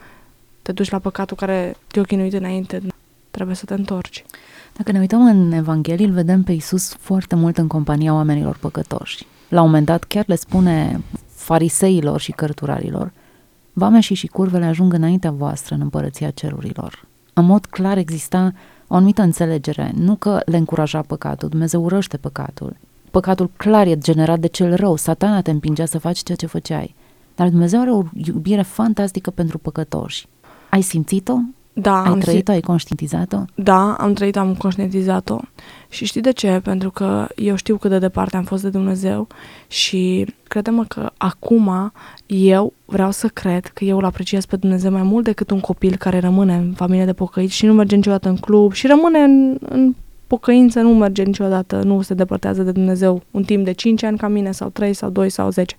te 0.61 0.71
duci 0.71 0.89
la 0.89 0.99
păcatul 0.99 1.37
care 1.37 1.75
te-a 1.87 2.03
chinuit 2.03 2.33
înainte, 2.33 2.81
trebuie 3.31 3.55
să 3.55 3.65
te 3.65 3.73
întorci. 3.73 4.25
Dacă 4.77 4.91
ne 4.91 4.99
uităm 4.99 5.25
în 5.25 5.51
Evanghelie, 5.51 6.05
îl 6.05 6.11
vedem 6.11 6.43
pe 6.43 6.51
Isus 6.51 6.93
foarte 6.99 7.35
mult 7.35 7.57
în 7.57 7.67
compania 7.67 8.13
oamenilor 8.13 8.57
păcătoși. 8.57 9.25
La 9.49 9.61
un 9.61 9.67
moment 9.67 9.85
dat 9.85 10.03
chiar 10.03 10.23
le 10.27 10.35
spune 10.35 11.01
fariseilor 11.35 12.19
și 12.19 12.31
cărturarilor, 12.31 13.11
Vameșii 13.77 14.15
și 14.15 14.27
curvele 14.27 14.65
ajung 14.65 14.93
înaintea 14.93 15.31
voastră 15.31 15.75
în 15.75 15.81
împărăția 15.81 16.29
cerurilor 16.29 17.05
în 17.37 17.45
mod 17.45 17.65
clar 17.65 17.97
exista 17.97 18.53
o 18.87 18.95
anumită 18.95 19.21
înțelegere, 19.21 19.91
nu 19.95 20.15
că 20.15 20.41
le 20.45 20.57
încuraja 20.57 21.01
păcatul, 21.01 21.49
Dumnezeu 21.49 21.83
urăște 21.83 22.17
păcatul. 22.17 22.75
Păcatul 23.11 23.49
clar 23.57 23.87
e 23.87 23.97
generat 23.97 24.39
de 24.39 24.47
cel 24.47 24.75
rău, 24.75 24.95
satana 24.95 25.41
te 25.41 25.51
împingea 25.51 25.85
să 25.85 25.97
faci 25.97 26.19
ceea 26.19 26.37
ce 26.37 26.45
făceai. 26.45 26.95
Dar 27.35 27.49
Dumnezeu 27.49 27.81
are 27.81 27.91
o 27.91 28.03
iubire 28.13 28.61
fantastică 28.61 29.29
pentru 29.29 29.57
păcătoși. 29.57 30.27
Ai 30.69 30.81
simțit-o? 30.81 31.35
Da, 31.77 32.03
Ai 32.03 32.17
trăit-o? 32.19 32.51
Ai 32.51 32.59
conștientizat-o? 32.59 33.37
Da, 33.55 33.93
am 33.93 34.13
trăit, 34.13 34.37
am 34.37 34.55
conștientizat-o. 34.55 35.37
Și 35.89 36.05
știi 36.05 36.21
de 36.21 36.31
ce? 36.31 36.59
Pentru 36.63 36.91
că 36.91 37.27
eu 37.35 37.55
știu 37.55 37.77
cât 37.77 37.89
de 37.89 37.99
departe 37.99 38.37
am 38.37 38.43
fost 38.43 38.63
de 38.63 38.69
Dumnezeu 38.69 39.27
și 39.67 40.25
credem 40.47 40.85
că 40.87 41.11
acum 41.17 41.91
eu 42.25 42.73
vreau 42.85 43.11
să 43.11 43.27
cred 43.27 43.65
că 43.65 43.83
eu 43.83 43.97
îl 43.97 44.05
apreciez 44.05 44.45
pe 44.45 44.55
Dumnezeu 44.55 44.91
mai 44.91 45.03
mult 45.03 45.23
decât 45.23 45.49
un 45.49 45.59
copil 45.59 45.95
care 45.95 46.19
rămâne 46.19 46.55
în 46.55 46.73
familie 46.75 47.05
de 47.05 47.13
pocăiți 47.13 47.55
și 47.55 47.65
nu 47.65 47.73
merge 47.73 47.95
niciodată 47.95 48.29
în 48.29 48.37
club 48.37 48.73
și 48.73 48.87
rămâne 48.87 49.19
în, 49.19 49.57
în 49.69 49.95
pocăință, 50.27 50.81
nu 50.81 50.89
merge 50.89 51.23
niciodată, 51.23 51.81
nu 51.83 52.01
se 52.01 52.13
depărtează 52.13 52.63
de 52.63 52.71
Dumnezeu 52.71 53.21
un 53.31 53.43
timp 53.43 53.65
de 53.65 53.71
5 53.71 54.03
ani 54.03 54.17
ca 54.17 54.27
mine 54.27 54.51
sau 54.51 54.69
3 54.69 54.93
sau 54.93 55.09
2 55.09 55.29
sau 55.29 55.49
10. 55.49 55.75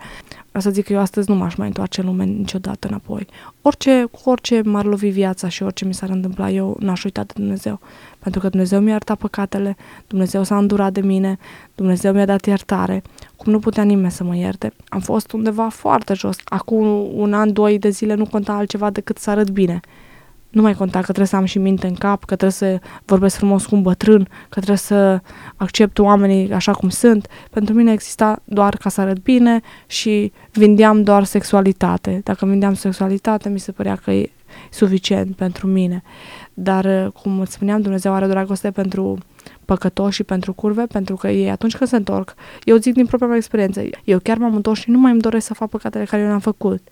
Vreau 0.56 0.70
să 0.70 0.80
zic 0.80 0.86
că 0.86 0.92
eu 0.92 1.00
astăzi 1.00 1.30
nu 1.30 1.36
m-aș 1.36 1.54
mai 1.54 1.66
întoarce 1.66 2.00
în 2.00 2.06
lume 2.06 2.24
niciodată 2.24 2.86
înapoi. 2.86 3.26
Orice, 3.62 4.04
cu 4.10 4.30
orice 4.30 4.62
m-ar 4.64 4.84
lovi 4.84 5.08
viața 5.08 5.48
și 5.48 5.62
orice 5.62 5.84
mi 5.84 5.94
s-ar 5.94 6.08
întâmpla, 6.08 6.50
eu 6.50 6.76
n-aș 6.80 7.04
uita 7.04 7.22
de 7.22 7.32
Dumnezeu. 7.36 7.80
Pentru 8.18 8.40
că 8.40 8.48
Dumnezeu 8.48 8.80
mi-a 8.80 8.90
iertat 8.90 9.18
păcatele, 9.18 9.76
Dumnezeu 10.06 10.42
s-a 10.42 10.56
îndurat 10.58 10.92
de 10.92 11.00
mine, 11.00 11.38
Dumnezeu 11.74 12.12
mi-a 12.12 12.24
dat 12.24 12.46
iertare, 12.46 13.02
cum 13.36 13.52
nu 13.52 13.58
putea 13.58 13.82
nimeni 13.82 14.10
să 14.10 14.24
mă 14.24 14.36
ierte. 14.36 14.72
Am 14.88 15.00
fost 15.00 15.32
undeva 15.32 15.68
foarte 15.68 16.14
jos. 16.14 16.36
Acum 16.44 16.86
un 17.14 17.32
an, 17.34 17.52
doi 17.52 17.78
de 17.78 17.88
zile 17.88 18.14
nu 18.14 18.26
conta 18.26 18.52
altceva 18.52 18.90
decât 18.90 19.18
să 19.18 19.30
arăt 19.30 19.50
bine 19.50 19.80
nu 20.56 20.62
mai 20.62 20.74
conta 20.74 20.98
că 20.98 21.04
trebuie 21.04 21.26
să 21.26 21.36
am 21.36 21.44
și 21.44 21.58
minte 21.58 21.86
în 21.86 21.94
cap, 21.94 22.18
că 22.18 22.36
trebuie 22.36 22.50
să 22.50 22.80
vorbesc 23.04 23.36
frumos 23.36 23.66
cu 23.66 23.74
un 23.74 23.82
bătrân, 23.82 24.22
că 24.22 24.56
trebuie 24.60 24.76
să 24.76 25.20
accept 25.56 25.98
oamenii 25.98 26.52
așa 26.52 26.72
cum 26.72 26.88
sunt. 26.88 27.28
Pentru 27.50 27.74
mine 27.74 27.92
exista 27.92 28.42
doar 28.44 28.76
ca 28.76 28.88
să 28.88 29.00
arăt 29.00 29.22
bine 29.22 29.60
și 29.86 30.32
vindeam 30.52 31.02
doar 31.02 31.24
sexualitate. 31.24 32.20
Dacă 32.24 32.46
vindeam 32.46 32.74
sexualitate, 32.74 33.48
mi 33.48 33.58
se 33.58 33.72
părea 33.72 33.96
că 33.96 34.10
e 34.10 34.30
suficient 34.70 35.36
pentru 35.36 35.66
mine. 35.66 36.02
Dar, 36.54 37.10
cum 37.22 37.40
îți 37.40 37.52
spuneam, 37.52 37.80
Dumnezeu 37.80 38.12
are 38.12 38.26
dragoste 38.26 38.70
pentru 38.70 39.18
păcătoși 39.64 40.16
și 40.16 40.24
pentru 40.24 40.52
curve, 40.52 40.82
pentru 40.86 41.16
că 41.16 41.28
ei 41.28 41.50
atunci 41.50 41.76
când 41.76 41.90
se 41.90 41.96
întorc, 41.96 42.34
eu 42.64 42.76
zic 42.76 42.94
din 42.94 43.06
propria 43.06 43.28
mea 43.28 43.36
experiență, 43.36 43.82
eu 44.04 44.18
chiar 44.18 44.36
m-am 44.36 44.54
întors 44.54 44.80
și 44.80 44.90
nu 44.90 44.98
mai 44.98 45.12
îmi 45.12 45.20
doresc 45.20 45.46
să 45.46 45.54
fac 45.54 45.68
păcatele 45.68 46.04
care 46.04 46.22
eu 46.22 46.28
le-am 46.28 46.40
făcut. 46.40 46.88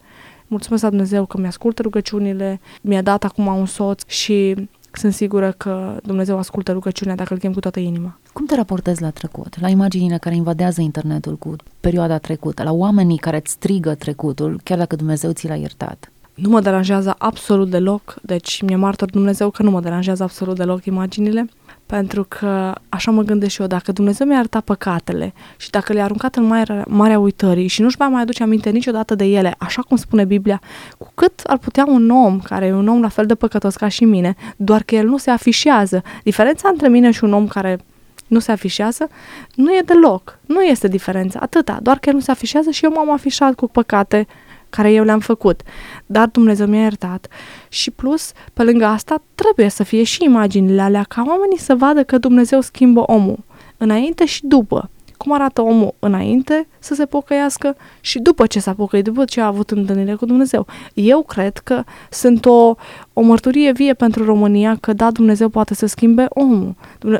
Mulțumesc 0.54 0.82
la 0.82 0.88
Dumnezeu 0.88 1.26
că 1.26 1.38
mi-ascultă 1.38 1.82
rugăciunile, 1.82 2.60
mi-a 2.80 3.02
dat 3.02 3.24
acum 3.24 3.46
un 3.46 3.66
soț 3.66 4.06
și 4.06 4.68
sunt 4.92 5.12
sigură 5.12 5.54
că 5.56 5.96
Dumnezeu 6.02 6.38
ascultă 6.38 6.72
rugăciunea 6.72 7.14
dacă 7.14 7.32
îl 7.32 7.38
chem 7.38 7.52
cu 7.52 7.60
toată 7.60 7.80
inima. 7.80 8.18
Cum 8.32 8.46
te 8.46 8.54
raportezi 8.54 9.02
la 9.02 9.10
trecut, 9.10 9.60
la 9.60 9.68
imaginile 9.68 10.18
care 10.18 10.34
invadează 10.34 10.80
internetul 10.80 11.36
cu 11.36 11.56
perioada 11.80 12.18
trecută, 12.18 12.62
la 12.62 12.72
oamenii 12.72 13.16
care 13.16 13.36
îți 13.36 13.50
strigă 13.50 13.94
trecutul, 13.94 14.60
chiar 14.64 14.78
dacă 14.78 14.96
Dumnezeu 14.96 15.32
ți 15.32 15.48
l-a 15.48 15.54
iertat? 15.54 16.12
Nu 16.34 16.48
mă 16.48 16.60
deranjează 16.60 17.14
absolut 17.18 17.70
deloc, 17.70 18.16
deci 18.22 18.62
mi-e 18.62 18.76
martor 18.76 19.10
Dumnezeu 19.10 19.50
că 19.50 19.62
nu 19.62 19.70
mă 19.70 19.80
deranjează 19.80 20.22
absolut 20.22 20.56
deloc 20.56 20.84
imaginile 20.84 21.48
pentru 21.94 22.24
că 22.28 22.72
așa 22.88 23.10
mă 23.10 23.22
gândesc 23.22 23.52
și 23.52 23.60
eu, 23.60 23.66
dacă 23.66 23.92
Dumnezeu 23.92 24.26
mi-a 24.26 24.38
arătat 24.38 24.62
păcatele 24.62 25.32
și 25.56 25.70
dacă 25.70 25.92
le-a 25.92 26.04
aruncat 26.04 26.36
în 26.36 26.44
marea, 26.44 26.84
marea 26.88 27.18
uitării 27.18 27.66
și 27.66 27.82
nu-și 27.82 27.96
va 27.96 28.06
mai 28.06 28.22
aduce 28.22 28.42
aminte 28.42 28.70
niciodată 28.70 29.14
de 29.14 29.24
ele, 29.24 29.54
așa 29.58 29.82
cum 29.82 29.96
spune 29.96 30.24
Biblia, 30.24 30.60
cu 30.98 31.10
cât 31.14 31.40
ar 31.46 31.58
putea 31.58 31.84
un 31.86 32.10
om, 32.10 32.40
care 32.40 32.66
e 32.66 32.72
un 32.72 32.88
om 32.88 33.00
la 33.00 33.08
fel 33.08 33.26
de 33.26 33.34
păcătos 33.34 33.76
ca 33.76 33.88
și 33.88 34.04
mine, 34.04 34.34
doar 34.56 34.82
că 34.82 34.94
el 34.94 35.06
nu 35.06 35.16
se 35.16 35.30
afișează. 35.30 36.02
Diferența 36.22 36.68
între 36.68 36.88
mine 36.88 37.10
și 37.10 37.24
un 37.24 37.32
om 37.32 37.46
care 37.46 37.78
nu 38.26 38.38
se 38.38 38.52
afișează, 38.52 39.08
nu 39.54 39.72
e 39.72 39.82
deloc. 39.84 40.38
Nu 40.46 40.62
este 40.62 40.88
diferența, 40.88 41.38
atâta. 41.42 41.78
Doar 41.82 41.98
că 41.98 42.08
el 42.08 42.14
nu 42.14 42.20
se 42.20 42.30
afișează 42.30 42.70
și 42.70 42.84
eu 42.84 42.92
m-am 42.92 43.12
afișat 43.12 43.54
cu 43.54 43.68
păcate 43.68 44.26
care 44.74 44.92
eu 44.92 45.04
le-am 45.04 45.18
făcut. 45.18 45.60
Dar 46.06 46.26
Dumnezeu 46.26 46.66
mi-a 46.66 46.80
iertat. 46.80 47.26
Și 47.68 47.90
plus, 47.90 48.32
pe 48.52 48.62
lângă 48.62 48.84
asta, 48.84 49.22
trebuie 49.34 49.68
să 49.68 49.82
fie 49.82 50.02
și 50.02 50.24
imaginile 50.24 50.82
alea 50.82 51.02
ca 51.02 51.24
oamenii 51.26 51.58
să 51.58 51.74
vadă 51.74 52.04
că 52.04 52.18
Dumnezeu 52.18 52.60
schimbă 52.60 53.00
omul 53.00 53.38
înainte 53.76 54.24
și 54.24 54.46
după 54.46 54.90
cum 55.16 55.32
arată 55.32 55.62
omul 55.62 55.94
înainte 55.98 56.66
să 56.78 56.94
se 56.94 57.06
pocăiască 57.06 57.76
și 58.00 58.18
după 58.18 58.46
ce 58.46 58.60
s-a 58.60 58.72
pocăit, 58.72 59.04
după 59.04 59.24
ce 59.24 59.40
a 59.40 59.46
avut 59.46 59.70
întâlnire 59.70 60.14
cu 60.14 60.26
Dumnezeu. 60.26 60.66
Eu 60.94 61.22
cred 61.22 61.58
că 61.58 61.84
sunt 62.10 62.44
o, 62.44 62.74
o 63.12 63.20
mărturie 63.20 63.72
vie 63.72 63.94
pentru 63.94 64.24
România 64.24 64.76
că 64.80 64.92
da, 64.92 65.10
Dumnezeu 65.10 65.48
poate 65.48 65.74
să 65.74 65.86
schimbe 65.86 66.26
omul. 66.28 66.74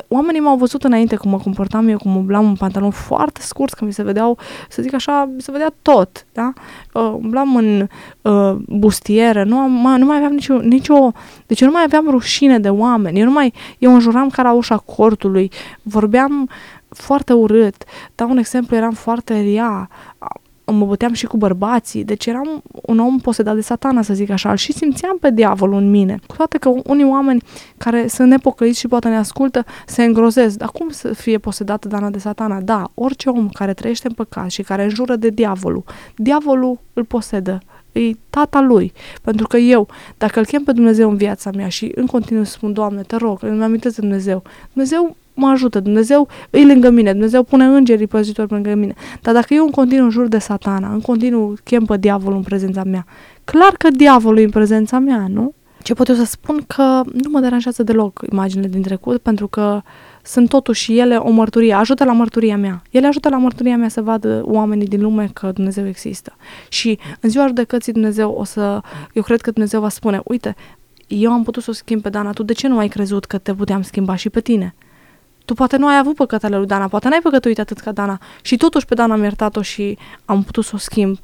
Oamenii 0.07 0.41
m-au 0.41 0.57
văzut 0.57 0.83
înainte 0.83 1.15
cum 1.15 1.31
mă 1.31 1.37
comportam 1.37 1.87
eu, 1.87 1.97
cum 1.97 2.15
umblam 2.15 2.45
un 2.45 2.55
pantalon 2.55 2.89
foarte 2.89 3.41
scurt, 3.41 3.73
că 3.73 3.85
mi 3.85 3.93
se 3.93 4.03
vedeau, 4.03 4.37
să 4.69 4.81
zic 4.81 4.93
așa, 4.93 5.29
mi 5.35 5.41
se 5.41 5.51
vedea 5.51 5.73
tot, 5.81 6.25
da? 6.33 6.53
Uh, 6.93 7.13
umblam 7.21 7.55
în 7.55 7.87
uh, 8.21 8.55
bustieră, 8.67 9.43
nu, 9.43 9.57
am, 9.57 9.95
nu 9.97 10.05
mai 10.05 10.15
aveam 10.15 10.31
nicio, 10.31 10.57
nicio, 10.57 11.11
deci 11.45 11.61
eu 11.61 11.67
nu 11.67 11.73
mai 11.73 11.83
aveam 11.83 12.09
rușine 12.09 12.59
de 12.59 12.69
oameni, 12.69 13.19
eu 13.19 13.25
nu 13.25 13.31
mai, 13.31 13.53
eu 13.77 13.93
înjuram 13.93 14.29
ca 14.29 14.41
la 14.41 14.51
ușa 14.51 14.77
cortului, 14.77 15.51
vorbeam 15.81 16.49
foarte 16.89 17.33
urât. 17.33 17.83
Dau 18.15 18.29
un 18.29 18.37
exemplu, 18.37 18.75
eram 18.75 18.93
foarte 18.93 19.41
rea, 19.41 19.89
mă 20.65 20.85
băteam 20.85 21.13
și 21.13 21.25
cu 21.25 21.37
bărbații, 21.37 22.03
deci 22.03 22.25
eram 22.25 22.61
un 22.67 22.99
om 22.99 23.19
posedat 23.19 23.55
de 23.55 23.61
satana, 23.61 24.01
să 24.01 24.13
zic 24.13 24.29
așa, 24.29 24.55
și 24.55 24.73
simțeam 24.73 25.17
pe 25.17 25.31
diavolul 25.31 25.77
în 25.77 25.89
mine. 25.89 26.19
Cu 26.27 26.35
toate 26.35 26.57
că 26.57 26.69
unii 26.85 27.05
oameni 27.05 27.41
care 27.77 28.07
sunt 28.07 28.29
nepocăiți 28.29 28.79
și 28.79 28.87
poate 28.87 29.09
ne 29.09 29.17
ascultă 29.17 29.65
se 29.85 30.03
îngrozesc. 30.03 30.57
Dar 30.57 30.69
cum 30.69 30.89
să 30.89 31.13
fie 31.13 31.37
posedată 31.37 31.87
Dana 31.87 32.09
de 32.09 32.19
satana? 32.19 32.61
Da, 32.61 32.91
orice 32.93 33.29
om 33.29 33.49
care 33.49 33.73
trăiește 33.73 34.07
în 34.07 34.13
păcat 34.13 34.49
și 34.49 34.61
care 34.61 34.83
înjură 34.83 35.15
de 35.15 35.29
diavolul, 35.29 35.83
diavolul 36.15 36.79
îl 36.93 37.03
posedă, 37.03 37.59
e 37.91 38.11
tata 38.29 38.61
lui. 38.61 38.93
Pentru 39.21 39.47
că 39.47 39.57
eu, 39.57 39.87
dacă 40.17 40.39
îl 40.39 40.45
chem 40.45 40.63
pe 40.63 40.71
Dumnezeu 40.71 41.09
în 41.09 41.15
viața 41.15 41.49
mea 41.55 41.67
și 41.67 41.91
în 41.95 42.05
continuu 42.05 42.43
spun, 42.43 42.73
Doamne, 42.73 43.01
te 43.01 43.15
rog, 43.15 43.43
îmi 43.43 43.63
amintesc 43.63 43.95
de 43.95 44.01
Dumnezeu, 44.01 44.43
Dumnezeu 44.73 45.15
mă 45.35 45.47
ajută, 45.47 45.79
Dumnezeu 45.79 46.27
îi 46.49 46.65
lângă 46.65 46.89
mine, 46.89 47.11
Dumnezeu 47.11 47.43
pune 47.43 47.65
îngerii 47.65 48.07
păzitori 48.07 48.51
lângă 48.51 48.75
mine. 48.75 48.93
Dar 49.21 49.33
dacă 49.33 49.53
eu 49.53 49.63
în 49.63 49.71
continuu 49.71 50.09
jur 50.09 50.27
de 50.27 50.37
satana, 50.37 50.93
în 50.93 51.01
continuu 51.01 51.53
chem 51.63 51.85
pe 51.85 51.97
diavolul 51.97 52.37
în 52.37 52.43
prezența 52.43 52.83
mea, 52.83 53.05
clar 53.43 53.71
că 53.77 53.89
diavolul 53.89 54.39
e 54.39 54.43
în 54.43 54.49
prezența 54.49 54.99
mea, 54.99 55.27
nu? 55.29 55.53
Ce 55.83 55.93
pot 55.93 56.07
eu 56.07 56.15
să 56.15 56.25
spun 56.25 56.63
că 56.67 57.01
nu 57.23 57.29
mă 57.29 57.39
deranjează 57.39 57.83
deloc 57.83 58.21
imaginile 58.31 58.67
din 58.67 58.81
trecut, 58.81 59.21
pentru 59.21 59.47
că 59.47 59.81
sunt 60.23 60.49
totuși 60.49 60.97
ele 60.97 61.15
o 61.15 61.29
mărturie, 61.29 61.73
ajută 61.73 62.03
la 62.03 62.11
mărturia 62.11 62.57
mea. 62.57 62.81
Ele 62.91 63.07
ajută 63.07 63.29
la 63.29 63.37
mărturia 63.37 63.77
mea 63.77 63.87
să 63.87 64.01
vadă 64.01 64.41
oamenii 64.45 64.87
din 64.87 65.01
lume 65.01 65.29
că 65.33 65.51
Dumnezeu 65.51 65.87
există. 65.87 66.35
Și 66.69 66.99
în 67.19 67.29
ziua 67.29 67.47
judecății 67.47 67.93
Dumnezeu 67.93 68.31
o 68.31 68.43
să, 68.43 68.81
eu 69.13 69.23
cred 69.23 69.41
că 69.41 69.51
Dumnezeu 69.51 69.81
va 69.81 69.89
spune, 69.89 70.21
uite, 70.23 70.55
eu 71.07 71.31
am 71.31 71.43
putut 71.43 71.63
să 71.63 71.69
o 71.69 71.73
schimb 71.73 72.01
pe 72.01 72.09
Dana, 72.09 72.31
tu 72.31 72.43
de 72.43 72.53
ce 72.53 72.67
nu 72.67 72.77
ai 72.77 72.87
crezut 72.87 73.25
că 73.25 73.37
te 73.37 73.53
puteam 73.53 73.81
schimba 73.81 74.15
și 74.15 74.29
pe 74.29 74.41
tine? 74.41 74.75
Tu 75.45 75.53
poate 75.53 75.77
nu 75.77 75.87
ai 75.87 75.97
avut 75.97 76.15
păcatele 76.15 76.57
lui 76.57 76.67
Dana, 76.67 76.87
poate 76.87 77.07
n-ai 77.07 77.19
păcătuit 77.23 77.59
atât 77.59 77.79
ca 77.79 77.91
Dana 77.91 78.19
și 78.41 78.57
totuși 78.57 78.85
pe 78.85 78.93
Dana 78.93 79.13
am 79.13 79.21
iertat-o 79.21 79.61
și 79.61 79.97
am 80.25 80.43
putut 80.43 80.65
să 80.65 80.71
o 80.75 80.77
schimb 80.77 81.17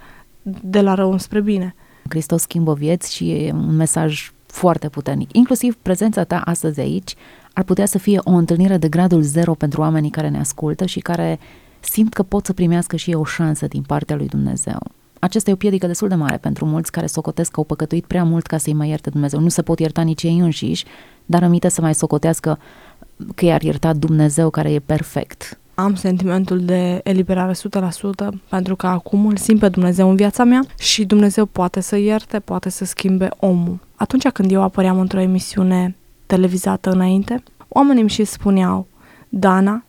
de 0.62 0.82
la 0.82 0.94
rău 0.94 1.18
spre 1.18 1.42
bine. 1.42 1.76
Hristos 2.10 2.42
schimbă 2.42 2.74
vieți 2.74 3.16
și 3.16 3.32
e 3.32 3.52
un 3.52 3.76
mesaj 3.76 4.32
foarte 4.46 4.90
puternic. 4.90 5.30
Inclusiv 5.34 5.78
prezența 5.82 6.24
ta 6.24 6.42
astăzi 6.46 6.80
aici 6.80 7.16
ar 7.54 7.64
putea 7.64 7.86
să 7.86 7.98
fie 7.98 8.20
o 8.24 8.32
întâlnire 8.32 8.78
de 8.78 8.90
gradul 8.90 9.22
zero 9.22 9.54
pentru 9.54 9.82
oamenii 9.82 10.10
care 10.10 10.30
ne 10.30 10.40
ascultă 10.40 10.86
și 10.86 11.00
care 11.00 11.40
simt 11.80 12.14
că 12.14 12.24
pot 12.24 12.46
să 12.46 12.54
primească 12.54 12.96
și 12.96 13.10
ei 13.10 13.16
o 13.16 13.24
șansă 13.24 13.68
din 13.68 13.82
partea 13.82 14.16
lui 14.16 14.28
Dumnezeu. 14.28 14.80
Acesta 15.20 15.50
e 15.50 15.54
o 15.54 15.56
piedică 15.56 15.88
destul 15.88 16.08
de 16.08 16.16
mare 16.16 16.38
pentru 16.38 16.66
mulți 16.66 16.92
care 16.92 17.06
socotesc 17.06 17.52
că 17.52 17.60
au 17.60 17.66
păcătuit 17.66 18.06
prea 18.06 18.24
mult 18.24 18.46
ca 18.46 18.58
să-i 18.58 18.74
mai 18.74 18.90
ierte 18.90 19.10
Dumnezeu. 19.10 19.40
Nu 19.40 19.50
se 19.50 19.62
pot 19.62 19.80
ierta 19.80 20.02
nici 20.02 20.24
ei 20.24 20.40
înșiși, 20.40 20.86
dar 21.26 21.44
aminte 21.44 21.68
să 21.70 21.82
mai 21.82 21.96
socotească 21.96 22.60
că 23.36 23.46
i-ar 23.46 23.62
ierta 23.62 23.94
Dumnezeu 23.94 24.50
care 24.50 24.72
e 24.72 24.80
perfect. 24.80 25.60
Am 25.74 25.96
sentimentul 25.96 26.60
de 26.60 27.00
eliberare 27.04 27.54
100% 27.54 27.56
pentru 28.50 28.76
că 28.76 28.88
acum 28.88 29.26
îl 29.26 29.38
simt 29.38 29.60
pe 29.60 29.70
Dumnezeu 29.70 30.10
în 30.10 30.16
viața 30.16 30.44
mea 30.44 30.62
și 30.80 31.06
Dumnezeu 31.06 31.46
poate 31.46 31.80
să 31.80 31.98
ierte, 31.98 32.40
poate 32.40 32.70
să 32.70 32.86
schimbe 32.86 33.30
omul. 33.40 33.80
Atunci 33.96 34.28
când 34.28 34.52
eu 34.52 34.62
apăream 34.62 35.00
într-o 35.00 35.20
emisiune 35.20 35.96
televizată 36.26 36.92
înainte, 36.92 37.44
oamenii 37.68 38.02
îmi 38.02 38.10
și 38.10 38.24
spuneau, 38.24 38.88
Dana, 39.30 39.84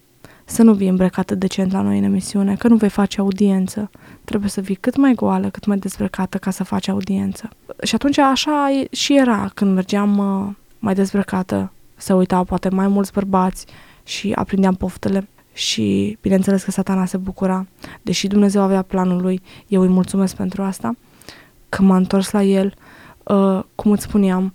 să 0.44 0.62
nu 0.62 0.72
vii 0.72 0.88
îmbrăcată 0.88 1.34
decent 1.34 1.72
la 1.72 1.80
noi 1.80 1.98
în 1.98 2.04
emisiune, 2.04 2.54
că 2.54 2.68
nu 2.68 2.76
vei 2.76 2.88
face 2.88 3.20
audiență. 3.20 3.90
Trebuie 4.24 4.50
să 4.50 4.60
vii 4.60 4.74
cât 4.74 4.96
mai 4.96 5.14
goală, 5.14 5.48
cât 5.48 5.66
mai 5.66 5.76
dezbrăcată 5.76 6.38
ca 6.38 6.50
să 6.50 6.64
faci 6.64 6.88
audiență. 6.88 7.48
Și 7.82 7.94
atunci 7.94 8.18
așa 8.18 8.68
și 8.90 9.18
era 9.18 9.50
când 9.54 9.74
mergeam 9.74 10.18
uh, 10.18 10.54
mai 10.78 10.94
dezbrăcată, 10.94 11.72
se 12.02 12.12
uitau 12.12 12.44
poate 12.44 12.68
mai 12.68 12.88
mulți 12.88 13.12
bărbați 13.12 13.66
și 14.04 14.32
aprindeam 14.34 14.74
poftele 14.74 15.28
și 15.52 16.18
bineînțeles 16.20 16.62
că 16.62 16.70
satana 16.70 17.04
se 17.04 17.16
bucura, 17.16 17.66
deși 18.02 18.26
Dumnezeu 18.26 18.62
avea 18.62 18.82
planul 18.82 19.22
lui, 19.22 19.40
eu 19.68 19.80
îi 19.80 19.88
mulțumesc 19.88 20.36
pentru 20.36 20.62
asta, 20.62 20.94
că 21.68 21.82
m-a 21.82 21.96
întors 21.96 22.30
la 22.30 22.42
el, 22.42 22.74
uh, 23.22 23.60
cum 23.74 23.90
îți 23.90 24.02
spuneam, 24.02 24.52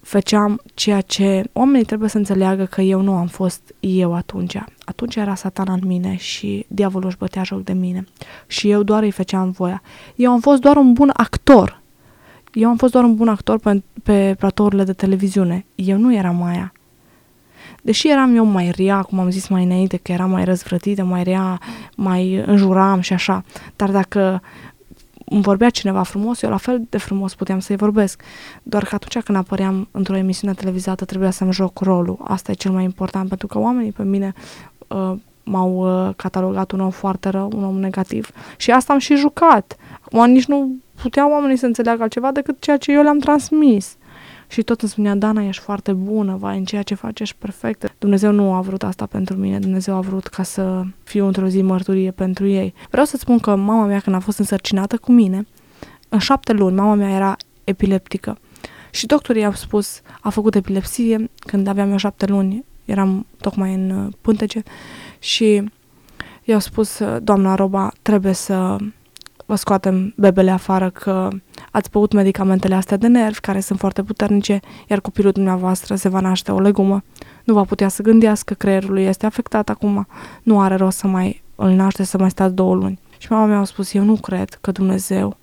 făceam 0.00 0.60
ceea 0.74 1.00
ce 1.00 1.44
oamenii 1.52 1.84
trebuie 1.84 2.08
să 2.08 2.18
înțeleagă 2.18 2.64
că 2.64 2.80
eu 2.80 3.00
nu 3.00 3.14
am 3.14 3.26
fost 3.26 3.74
eu 3.80 4.14
atunci. 4.14 4.56
Atunci 4.84 5.16
era 5.16 5.34
satana 5.34 5.72
în 5.72 5.82
mine 5.86 6.16
și 6.16 6.66
diavolul 6.68 7.08
își 7.08 7.16
bătea 7.16 7.42
joc 7.42 7.64
de 7.64 7.72
mine. 7.72 8.04
Și 8.46 8.70
eu 8.70 8.82
doar 8.82 9.02
îi 9.02 9.10
făceam 9.10 9.50
voia. 9.50 9.82
Eu 10.14 10.30
am 10.30 10.40
fost 10.40 10.60
doar 10.60 10.76
un 10.76 10.92
bun 10.92 11.10
actor. 11.12 11.82
Eu 12.52 12.68
am 12.68 12.76
fost 12.76 12.92
doar 12.92 13.04
un 13.04 13.14
bun 13.14 13.28
actor 13.28 13.58
pe, 13.58 13.82
pe 14.02 14.34
platourile 14.38 14.84
de 14.84 14.92
televiziune. 14.92 15.64
Eu 15.74 15.98
nu 15.98 16.14
eram 16.14 16.36
Maia. 16.36 16.73
Deși 17.84 18.08
eram 18.08 18.36
eu 18.36 18.44
mai 18.44 18.70
rea, 18.70 19.02
cum 19.02 19.18
am 19.18 19.30
zis 19.30 19.48
mai 19.48 19.64
înainte, 19.64 19.96
că 19.96 20.12
eram 20.12 20.30
mai 20.30 20.44
răzvrătită, 20.44 21.04
mai 21.04 21.22
rea, 21.22 21.60
mai 21.96 22.42
înjuram 22.46 23.00
și 23.00 23.12
așa. 23.12 23.44
Dar 23.76 23.90
dacă 23.90 24.42
îmi 25.24 25.42
vorbea 25.42 25.70
cineva 25.70 26.02
frumos, 26.02 26.42
eu 26.42 26.50
la 26.50 26.56
fel 26.56 26.82
de 26.90 26.98
frumos 26.98 27.34
puteam 27.34 27.58
să-i 27.58 27.76
vorbesc. 27.76 28.22
Doar 28.62 28.84
că 28.84 28.94
atunci 28.94 29.24
când 29.24 29.38
apăream 29.38 29.88
într-o 29.90 30.16
emisiune 30.16 30.54
televizată 30.54 31.04
trebuia 31.04 31.30
să-mi 31.30 31.52
joc 31.52 31.80
rolul. 31.80 32.18
Asta 32.24 32.50
e 32.50 32.54
cel 32.54 32.70
mai 32.70 32.84
important, 32.84 33.28
pentru 33.28 33.46
că 33.46 33.58
oamenii 33.58 33.92
pe 33.92 34.02
mine 34.02 34.32
uh, 34.88 35.12
m-au 35.44 35.72
uh, 36.06 36.14
catalogat 36.16 36.70
un 36.70 36.80
om 36.80 36.90
foarte 36.90 37.28
rău, 37.28 37.50
un 37.56 37.64
om 37.64 37.78
negativ. 37.78 38.28
Și 38.56 38.70
asta 38.70 38.92
am 38.92 38.98
și 38.98 39.14
jucat. 39.14 39.76
Acum 40.00 40.30
nici 40.30 40.46
nu 40.46 40.76
puteau 41.02 41.30
oamenii 41.30 41.56
să 41.56 41.66
înțeleagă 41.66 42.02
altceva 42.02 42.32
decât 42.32 42.60
ceea 42.60 42.76
ce 42.76 42.92
eu 42.92 43.02
le-am 43.02 43.18
transmis. 43.18 43.96
Și 44.54 44.62
tot 44.62 44.80
îmi 44.80 44.90
spunea, 44.90 45.14
Dana, 45.14 45.42
ești 45.42 45.62
foarte 45.62 45.92
bună, 45.92 46.36
vai, 46.36 46.58
în 46.58 46.64
ceea 46.64 46.82
ce 46.82 46.94
faci 46.94 47.20
ești 47.20 47.36
perfectă. 47.38 47.88
Dumnezeu 47.98 48.32
nu 48.32 48.52
a 48.52 48.60
vrut 48.60 48.82
asta 48.82 49.06
pentru 49.06 49.36
mine, 49.36 49.58
Dumnezeu 49.58 49.94
a 49.94 50.00
vrut 50.00 50.26
ca 50.26 50.42
să 50.42 50.82
fiu 51.04 51.26
într-o 51.26 51.46
zi 51.46 51.62
mărturie 51.62 52.10
pentru 52.10 52.46
ei. 52.46 52.74
Vreau 52.90 53.06
să 53.06 53.16
spun 53.16 53.38
că 53.38 53.56
mama 53.56 53.86
mea, 53.86 54.00
când 54.00 54.16
a 54.16 54.18
fost 54.18 54.38
însărcinată 54.38 54.96
cu 54.96 55.12
mine, 55.12 55.46
în 56.08 56.18
șapte 56.18 56.52
luni, 56.52 56.76
mama 56.76 56.94
mea 56.94 57.10
era 57.10 57.36
epileptică. 57.64 58.38
Și 58.90 59.06
doctorii 59.06 59.44
au 59.44 59.52
spus, 59.52 60.00
a 60.20 60.30
făcut 60.30 60.54
epilepsie 60.54 61.30
când 61.38 61.66
aveam 61.66 61.90
eu 61.90 61.96
șapte 61.96 62.26
luni, 62.26 62.64
eram 62.84 63.26
tocmai 63.40 63.74
în 63.74 63.90
uh, 63.90 64.12
pântece 64.20 64.62
și 65.18 65.70
i-au 66.44 66.60
spus, 66.60 67.00
doamna 67.22 67.54
Roba, 67.54 67.92
trebuie 68.02 68.32
să 68.32 68.76
vă 69.46 69.54
scoatem 69.54 70.12
bebele 70.16 70.50
afară 70.50 70.90
că 70.90 71.28
ați 71.70 71.90
băut 71.90 72.12
medicamentele 72.12 72.74
astea 72.74 72.96
de 72.96 73.06
nervi, 73.06 73.40
care 73.40 73.60
sunt 73.60 73.78
foarte 73.78 74.02
puternice, 74.02 74.60
iar 74.88 75.00
copilul 75.00 75.32
dumneavoastră 75.32 75.94
se 75.94 76.08
va 76.08 76.20
naște 76.20 76.52
o 76.52 76.60
legumă. 76.60 77.02
Nu 77.44 77.54
va 77.54 77.62
putea 77.62 77.88
să 77.88 78.02
gândească, 78.02 78.54
creierul 78.54 78.92
lui 78.92 79.04
este 79.04 79.26
afectat 79.26 79.68
acum, 79.68 80.06
nu 80.42 80.60
are 80.60 80.74
rost 80.74 80.98
să 80.98 81.06
mai 81.06 81.42
îl 81.54 81.70
naște, 81.70 82.02
să 82.02 82.18
mai 82.18 82.30
stați 82.30 82.54
două 82.54 82.74
luni. 82.74 82.98
Și 83.18 83.26
mama 83.30 83.46
mea 83.46 83.58
a 83.58 83.64
spus, 83.64 83.94
eu 83.94 84.04
nu 84.04 84.14
cred 84.14 84.58
că 84.60 84.72
Dumnezeu 84.72 85.36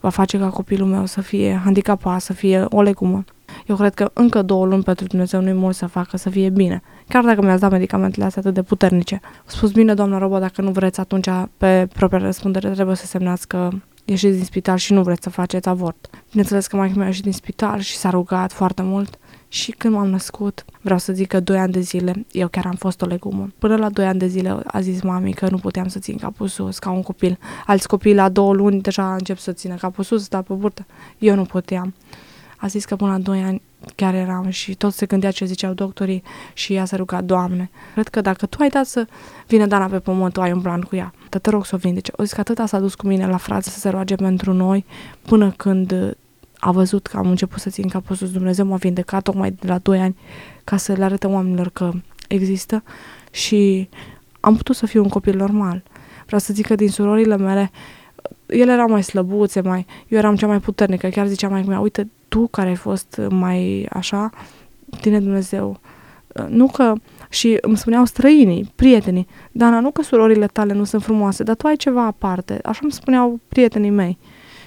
va 0.00 0.08
face 0.08 0.38
ca 0.38 0.48
copilul 0.48 0.88
meu 0.88 1.06
să 1.06 1.20
fie 1.20 1.60
handicapat, 1.64 2.20
să 2.20 2.32
fie 2.32 2.64
o 2.68 2.82
legumă. 2.82 3.24
Eu 3.66 3.76
cred 3.76 3.94
că 3.94 4.10
încă 4.12 4.42
două 4.42 4.66
luni 4.66 4.82
pentru 4.82 5.06
Dumnezeu 5.06 5.40
nu-i 5.40 5.52
mult 5.52 5.74
să 5.74 5.86
facă 5.86 6.16
să 6.16 6.30
fie 6.30 6.48
bine. 6.48 6.82
Chiar 7.08 7.24
dacă 7.24 7.42
mi-ați 7.42 7.60
dat 7.60 7.70
medicamentele 7.70 8.24
astea 8.24 8.42
atât 8.42 8.54
de 8.54 8.62
puternice. 8.62 9.20
A 9.22 9.44
spus, 9.46 9.72
bine, 9.72 9.94
doamna 9.94 10.18
Robo, 10.18 10.38
dacă 10.38 10.62
nu 10.62 10.70
vreți, 10.70 11.00
atunci 11.00 11.28
pe 11.56 11.88
propria 11.92 12.18
răspundere 12.18 12.70
trebuie 12.70 12.96
să 12.96 13.06
semnați 13.06 13.48
că 13.48 13.68
ieșiți 14.04 14.36
din 14.36 14.44
spital 14.44 14.76
și 14.76 14.92
nu 14.92 15.02
vreți 15.02 15.22
să 15.22 15.30
faceți 15.30 15.68
avort. 15.68 16.10
Bineînțeles 16.30 16.66
că 16.66 16.76
mai 16.76 16.92
mi-a 16.96 17.06
ieșit 17.06 17.22
din 17.22 17.32
spital 17.32 17.78
și 17.78 17.96
s-a 17.96 18.10
rugat 18.10 18.52
foarte 18.52 18.82
mult. 18.82 19.18
Și 19.48 19.70
când 19.70 19.94
m-am 19.94 20.08
născut, 20.08 20.64
vreau 20.80 20.98
să 20.98 21.12
zic 21.12 21.28
că 21.28 21.40
2 21.40 21.58
ani 21.58 21.72
de 21.72 21.80
zile, 21.80 22.26
eu 22.30 22.48
chiar 22.48 22.66
am 22.66 22.74
fost 22.74 23.02
o 23.02 23.06
legumă. 23.06 23.48
Până 23.58 23.76
la 23.76 23.88
2 23.88 24.06
ani 24.06 24.18
de 24.18 24.26
zile 24.26 24.56
a 24.66 24.80
zis 24.80 25.02
mami 25.02 25.32
că 25.32 25.48
nu 25.50 25.56
puteam 25.56 25.88
să 25.88 25.98
țin 25.98 26.16
capul 26.16 26.46
sus 26.46 26.78
ca 26.78 26.90
un 26.90 27.02
copil. 27.02 27.38
Alți 27.66 27.88
copii 27.88 28.14
la 28.14 28.28
două 28.28 28.54
luni 28.54 28.80
deja 28.80 29.12
încep 29.12 29.38
să 29.38 29.52
țină 29.52 29.74
capul 29.74 30.04
sus, 30.04 30.22
stă 30.22 30.44
pe 30.46 30.54
burtă. 30.54 30.86
Eu 31.18 31.34
nu 31.34 31.44
puteam. 31.44 31.94
A 32.56 32.66
zis 32.66 32.84
că 32.84 32.96
până 32.96 33.10
la 33.10 33.18
2 33.18 33.42
ani 33.42 33.62
chiar 33.94 34.14
eram 34.14 34.48
și 34.48 34.74
tot 34.74 34.92
se 34.92 35.06
gândea 35.06 35.30
ce 35.30 35.44
ziceau 35.44 35.72
doctorii 35.72 36.22
și 36.52 36.74
ea 36.74 36.84
s-a 36.84 36.96
rugat, 36.96 37.24
Doamne, 37.24 37.70
cred 37.92 38.08
că 38.08 38.20
dacă 38.20 38.46
Tu 38.46 38.56
ai 38.60 38.68
dat 38.68 38.86
să 38.86 39.06
vină 39.46 39.66
Dana 39.66 39.86
pe 39.86 39.98
pământ, 39.98 40.32
Tu 40.32 40.40
ai 40.40 40.52
un 40.52 40.60
plan 40.60 40.80
cu 40.80 40.96
ea, 40.96 41.12
te, 41.28 41.38
te 41.38 41.50
rog 41.50 41.66
să 41.66 41.74
o 41.74 41.78
vindece. 41.78 42.12
O 42.16 42.22
zis 42.22 42.32
că 42.32 42.40
atâta 42.40 42.66
s-a 42.66 42.78
dus 42.78 42.94
cu 42.94 43.06
mine 43.06 43.26
la 43.26 43.36
frață 43.36 43.70
să 43.70 43.78
se 43.78 43.88
roage 43.88 44.14
pentru 44.14 44.52
noi 44.52 44.84
până 45.22 45.50
când 45.50 46.16
a 46.58 46.70
văzut 46.70 47.06
că 47.06 47.16
am 47.16 47.28
început 47.28 47.60
să 47.60 47.70
țin 47.70 47.88
capul 47.88 48.16
sus, 48.16 48.32
Dumnezeu 48.32 48.66
m-a 48.66 48.76
vindecat 48.76 49.22
tocmai 49.22 49.50
de 49.50 49.66
la 49.66 49.78
2 49.78 50.00
ani 50.00 50.16
ca 50.64 50.76
să 50.76 50.92
le 50.92 51.04
arăte 51.04 51.26
oamenilor 51.26 51.68
că 51.68 51.90
există 52.28 52.82
și 53.30 53.88
am 54.40 54.56
putut 54.56 54.76
să 54.76 54.86
fiu 54.86 55.02
un 55.02 55.08
copil 55.08 55.36
normal. 55.36 55.82
Vreau 56.26 56.40
să 56.40 56.52
zic 56.52 56.66
că 56.66 56.74
din 56.74 56.90
surorile 56.90 57.36
mele, 57.36 57.70
ele 58.46 58.72
erau 58.72 58.88
mai 58.88 59.02
slăbuțe, 59.02 59.60
mai, 59.60 59.86
eu 60.08 60.18
eram 60.18 60.36
cea 60.36 60.46
mai 60.46 60.60
puternică, 60.60 61.08
chiar 61.08 61.26
zicea 61.26 61.48
mai 61.48 61.62
mea, 61.62 61.80
uite, 61.80 62.10
tu 62.36 62.46
care 62.46 62.68
ai 62.68 62.74
fost 62.74 63.20
mai 63.28 63.86
așa, 63.90 64.30
tine 65.00 65.20
Dumnezeu. 65.20 65.80
Nu 66.48 66.66
că, 66.66 66.92
și 67.28 67.58
îmi 67.60 67.76
spuneau 67.76 68.04
străinii, 68.04 68.72
prietenii, 68.74 69.26
Dana, 69.52 69.80
nu 69.80 69.90
că 69.90 70.02
surorile 70.02 70.46
tale 70.46 70.72
nu 70.72 70.84
sunt 70.84 71.02
frumoase, 71.02 71.42
dar 71.42 71.54
tu 71.54 71.66
ai 71.66 71.76
ceva 71.76 72.04
aparte. 72.04 72.60
Așa 72.64 72.80
îmi 72.82 72.92
spuneau 72.92 73.40
prietenii 73.48 73.90
mei. 73.90 74.18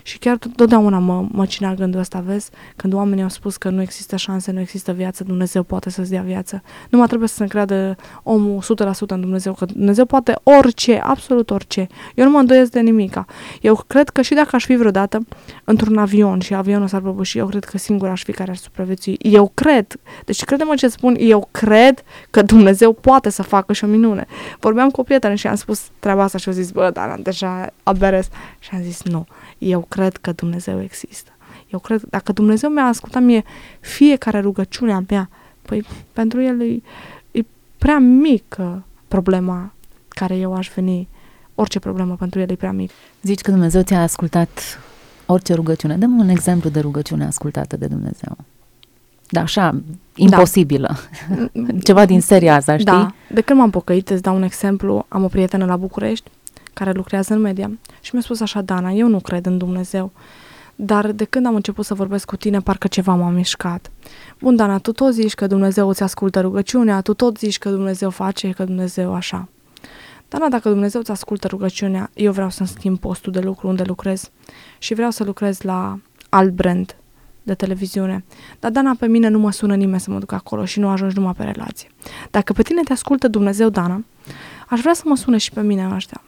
Și 0.09 0.17
chiar 0.17 0.37
totdeauna 0.55 0.99
mă, 0.99 1.25
mă 1.31 1.45
cinea 1.45 1.73
gândul 1.73 1.99
ăsta, 1.99 2.19
vezi? 2.19 2.49
Când 2.75 2.93
oamenii 2.93 3.23
au 3.23 3.29
spus 3.29 3.57
că 3.57 3.69
nu 3.69 3.81
există 3.81 4.15
șanse, 4.15 4.51
nu 4.51 4.59
există 4.59 4.91
viață, 4.91 5.23
Dumnezeu 5.23 5.63
poate 5.63 5.89
să-ți 5.89 6.09
dea 6.09 6.21
viață. 6.21 6.61
Nu 6.89 6.97
mai 6.97 7.07
trebuie 7.07 7.27
să 7.27 7.35
se 7.35 7.43
încreadă 7.43 7.95
omul 8.23 8.61
100% 8.63 8.65
în 9.07 9.21
Dumnezeu, 9.21 9.53
că 9.53 9.65
Dumnezeu 9.65 10.05
poate 10.05 10.35
orice, 10.43 10.99
absolut 11.03 11.49
orice. 11.49 11.87
Eu 12.15 12.25
nu 12.25 12.31
mă 12.31 12.39
îndoiesc 12.39 12.71
de 12.71 12.79
nimica. 12.79 13.25
Eu 13.61 13.83
cred 13.87 14.09
că 14.09 14.21
și 14.21 14.33
dacă 14.33 14.55
aș 14.55 14.65
fi 14.65 14.75
vreodată 14.75 15.19
într-un 15.63 15.97
avion 15.97 16.39
și 16.39 16.53
avionul 16.53 16.87
s-ar 16.87 17.01
prăbuși, 17.01 17.37
eu 17.37 17.47
cred 17.47 17.63
că 17.63 17.77
singur 17.77 18.07
aș 18.07 18.23
fi 18.23 18.31
care 18.31 18.51
ar 18.51 18.57
supraviețui. 18.57 19.17
Eu 19.21 19.51
cred, 19.53 19.99
deci 20.25 20.43
crede-mă 20.43 20.75
ce 20.75 20.87
spun, 20.87 21.15
eu 21.19 21.47
cred 21.51 22.03
că 22.29 22.41
Dumnezeu 22.41 22.93
poate 22.93 23.29
să 23.29 23.43
facă 23.43 23.73
și 23.73 23.83
o 23.83 23.87
minune. 23.87 24.25
Vorbeam 24.59 24.89
cu 24.89 24.99
o 25.01 25.03
prietenă 25.03 25.33
și 25.33 25.47
am 25.47 25.55
spus 25.55 25.89
treaba 25.99 26.23
asta 26.23 26.37
și 26.37 26.47
au 26.47 26.53
zis, 26.53 26.71
bă, 26.71 26.89
dar 26.93 27.19
deja 27.23 27.69
aberes. 27.83 28.27
Și 28.59 28.69
am 28.73 28.81
zis, 28.81 29.03
nu, 29.03 29.25
eu 29.59 29.85
cred 29.89 30.17
că 30.17 30.31
Dumnezeu 30.31 30.81
există. 30.81 31.31
Eu 31.67 31.79
cred, 31.79 32.01
dacă 32.09 32.31
Dumnezeu 32.31 32.69
mi-a 32.69 32.85
ascultat 32.85 33.21
mie 33.21 33.43
fiecare 33.79 34.39
rugăciune 34.39 35.03
mea, 35.09 35.29
păi 35.61 35.85
pentru 36.13 36.41
el 36.41 36.61
e, 36.61 36.81
e 37.31 37.45
prea 37.77 37.97
mică 37.97 38.83
problema 39.07 39.73
care 40.07 40.35
eu 40.35 40.53
aș 40.53 40.71
veni, 40.75 41.07
orice 41.55 41.79
problemă 41.79 42.15
pentru 42.15 42.39
el 42.39 42.49
e 42.49 42.55
prea 42.55 42.71
mic. 42.71 42.91
Zici 43.21 43.41
că 43.41 43.51
Dumnezeu 43.51 43.81
ți-a 43.81 44.01
ascultat 44.01 44.79
orice 45.25 45.53
rugăciune. 45.53 45.97
Dăm 45.97 46.19
un 46.19 46.29
exemplu 46.29 46.69
de 46.69 46.79
rugăciune 46.79 47.25
ascultată 47.25 47.77
de 47.77 47.87
Dumnezeu. 47.87 48.37
Da, 49.29 49.41
așa, 49.41 49.81
imposibilă. 50.15 50.97
Da. 51.29 51.65
Ceva 51.83 52.05
din 52.05 52.21
seria 52.21 52.55
asta, 52.55 52.73
știi? 52.73 52.85
Da. 52.85 53.13
De 53.33 53.41
când 53.41 53.59
m-am 53.59 53.69
pocăit, 53.69 54.09
îți 54.09 54.21
dau 54.21 54.35
un 54.35 54.43
exemplu, 54.43 55.05
am 55.07 55.23
o 55.23 55.27
prietenă 55.27 55.65
la 55.65 55.75
București 55.75 56.29
care 56.79 56.91
lucrează 56.91 57.33
în 57.33 57.41
media 57.41 57.71
și 58.01 58.09
mi-a 58.13 58.21
spus 58.21 58.39
așa, 58.39 58.61
Dana, 58.61 58.91
eu 58.91 59.07
nu 59.07 59.19
cred 59.19 59.45
în 59.45 59.57
Dumnezeu, 59.57 60.11
dar 60.75 61.11
de 61.11 61.23
când 61.23 61.45
am 61.45 61.55
început 61.55 61.85
să 61.85 61.93
vorbesc 61.93 62.25
cu 62.25 62.35
tine, 62.35 62.59
parcă 62.59 62.87
ceva 62.87 63.15
m-a 63.15 63.29
mișcat. 63.29 63.91
Bun, 64.41 64.55
Dana, 64.55 64.77
tu 64.77 64.91
tot 64.91 65.13
zici 65.13 65.33
că 65.33 65.47
Dumnezeu 65.47 65.89
îți 65.89 66.03
ascultă 66.03 66.41
rugăciunea, 66.41 67.01
tu 67.01 67.13
tot 67.13 67.37
zici 67.37 67.57
că 67.57 67.69
Dumnezeu 67.69 68.09
face, 68.09 68.49
că 68.49 68.63
Dumnezeu 68.63 69.13
așa. 69.13 69.47
Dana, 70.27 70.49
dacă 70.49 70.69
Dumnezeu 70.69 71.01
îți 71.01 71.11
ascultă 71.11 71.47
rugăciunea, 71.47 72.09
eu 72.13 72.31
vreau 72.31 72.49
să-mi 72.49 72.69
schimb 72.69 72.99
postul 72.99 73.31
de 73.31 73.39
lucru 73.39 73.67
unde 73.67 73.83
lucrez 73.83 74.29
și 74.77 74.93
vreau 74.93 75.11
să 75.11 75.23
lucrez 75.23 75.61
la 75.61 75.99
alt 76.29 76.51
brand 76.51 76.95
de 77.43 77.53
televiziune. 77.53 78.23
Dar, 78.59 78.71
Dana, 78.71 78.95
pe 78.99 79.07
mine 79.07 79.27
nu 79.27 79.39
mă 79.39 79.51
sună 79.51 79.75
nimeni 79.75 79.99
să 79.99 80.11
mă 80.11 80.19
duc 80.19 80.31
acolo 80.31 80.65
și 80.65 80.79
nu 80.79 80.87
ajungi 80.87 81.17
numai 81.17 81.33
pe 81.37 81.43
relație. 81.43 81.89
Dacă 82.31 82.53
pe 82.53 82.61
tine 82.61 82.81
te 82.81 82.93
ascultă 82.93 83.27
Dumnezeu, 83.27 83.69
Dana, 83.69 84.03
aș 84.67 84.79
vrea 84.79 84.93
să 84.93 85.03
mă 85.05 85.15
sune 85.15 85.37
și 85.37 85.51
pe 85.51 85.61
mine 85.61 85.89
ăștia. 85.95 86.21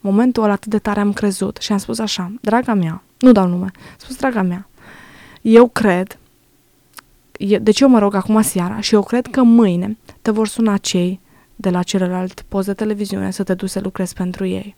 Momentul 0.00 0.42
ăla 0.42 0.52
atât 0.52 0.70
de 0.70 0.78
tare 0.78 1.00
am 1.00 1.12
crezut 1.12 1.56
și 1.60 1.72
am 1.72 1.78
spus 1.78 1.98
așa, 1.98 2.32
draga 2.40 2.74
mea, 2.74 3.02
nu 3.18 3.32
dau 3.32 3.46
nume, 3.46 3.70
am 3.74 3.96
spus, 3.96 4.16
draga 4.16 4.42
mea, 4.42 4.68
eu 5.40 5.68
cred, 5.68 6.18
deci 7.60 7.80
eu 7.80 7.88
mă 7.88 7.98
rog 7.98 8.14
acum 8.14 8.42
seara 8.42 8.80
și 8.80 8.94
eu 8.94 9.02
cred 9.02 9.26
că 9.26 9.42
mâine 9.42 9.96
te 10.22 10.30
vor 10.30 10.48
suna 10.48 10.76
cei 10.76 11.20
de 11.56 11.70
la 11.70 11.82
celălalt 11.82 12.44
post 12.48 12.66
de 12.66 12.74
televiziune 12.74 13.30
să 13.30 13.42
te 13.42 13.54
duci 13.54 13.70
să 13.70 13.80
lucrezi 13.80 14.14
pentru 14.14 14.46
ei. 14.46 14.76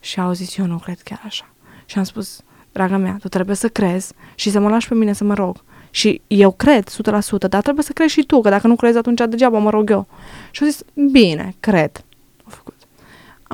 Și 0.00 0.20
au 0.20 0.32
zis, 0.32 0.56
eu 0.56 0.66
nu 0.66 0.78
cred 0.78 1.00
chiar 1.02 1.22
așa. 1.24 1.48
Și 1.84 1.98
am 1.98 2.04
spus, 2.04 2.40
draga 2.72 2.96
mea, 2.96 3.16
tu 3.20 3.28
trebuie 3.28 3.56
să 3.56 3.68
crezi 3.68 4.12
și 4.34 4.50
să 4.50 4.60
mă 4.60 4.68
lași 4.68 4.88
pe 4.88 4.94
mine 4.94 5.12
să 5.12 5.24
mă 5.24 5.34
rog. 5.34 5.64
Și 5.90 6.20
eu 6.26 6.52
cred 6.52 6.88
100%, 6.90 6.94
dar 7.48 7.62
trebuie 7.62 7.84
să 7.84 7.92
crezi 7.92 8.12
și 8.12 8.22
tu, 8.22 8.40
că 8.40 8.48
dacă 8.48 8.66
nu 8.66 8.76
crezi 8.76 8.98
atunci 8.98 9.20
degeaba 9.28 9.58
mă 9.58 9.70
rog 9.70 9.90
eu. 9.90 10.06
Și 10.50 10.62
au 10.62 10.68
zis, 10.68 10.82
bine, 11.10 11.54
cred. 11.60 12.04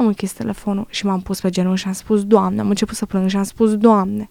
Au 0.00 0.06
făcut. 0.06 0.06
Am 0.06 0.06
închis 0.06 0.32
telefonul 0.32 0.86
și 0.90 1.06
m-am 1.06 1.20
pus 1.20 1.40
pe 1.40 1.50
genunchi 1.50 1.80
și 1.80 1.86
am 1.86 1.92
spus, 1.92 2.24
Doamne, 2.24 2.60
am 2.60 2.68
început 2.68 2.96
să 2.96 3.06
plâng 3.06 3.28
și 3.28 3.36
am 3.36 3.42
spus, 3.42 3.76
Doamne, 3.76 4.30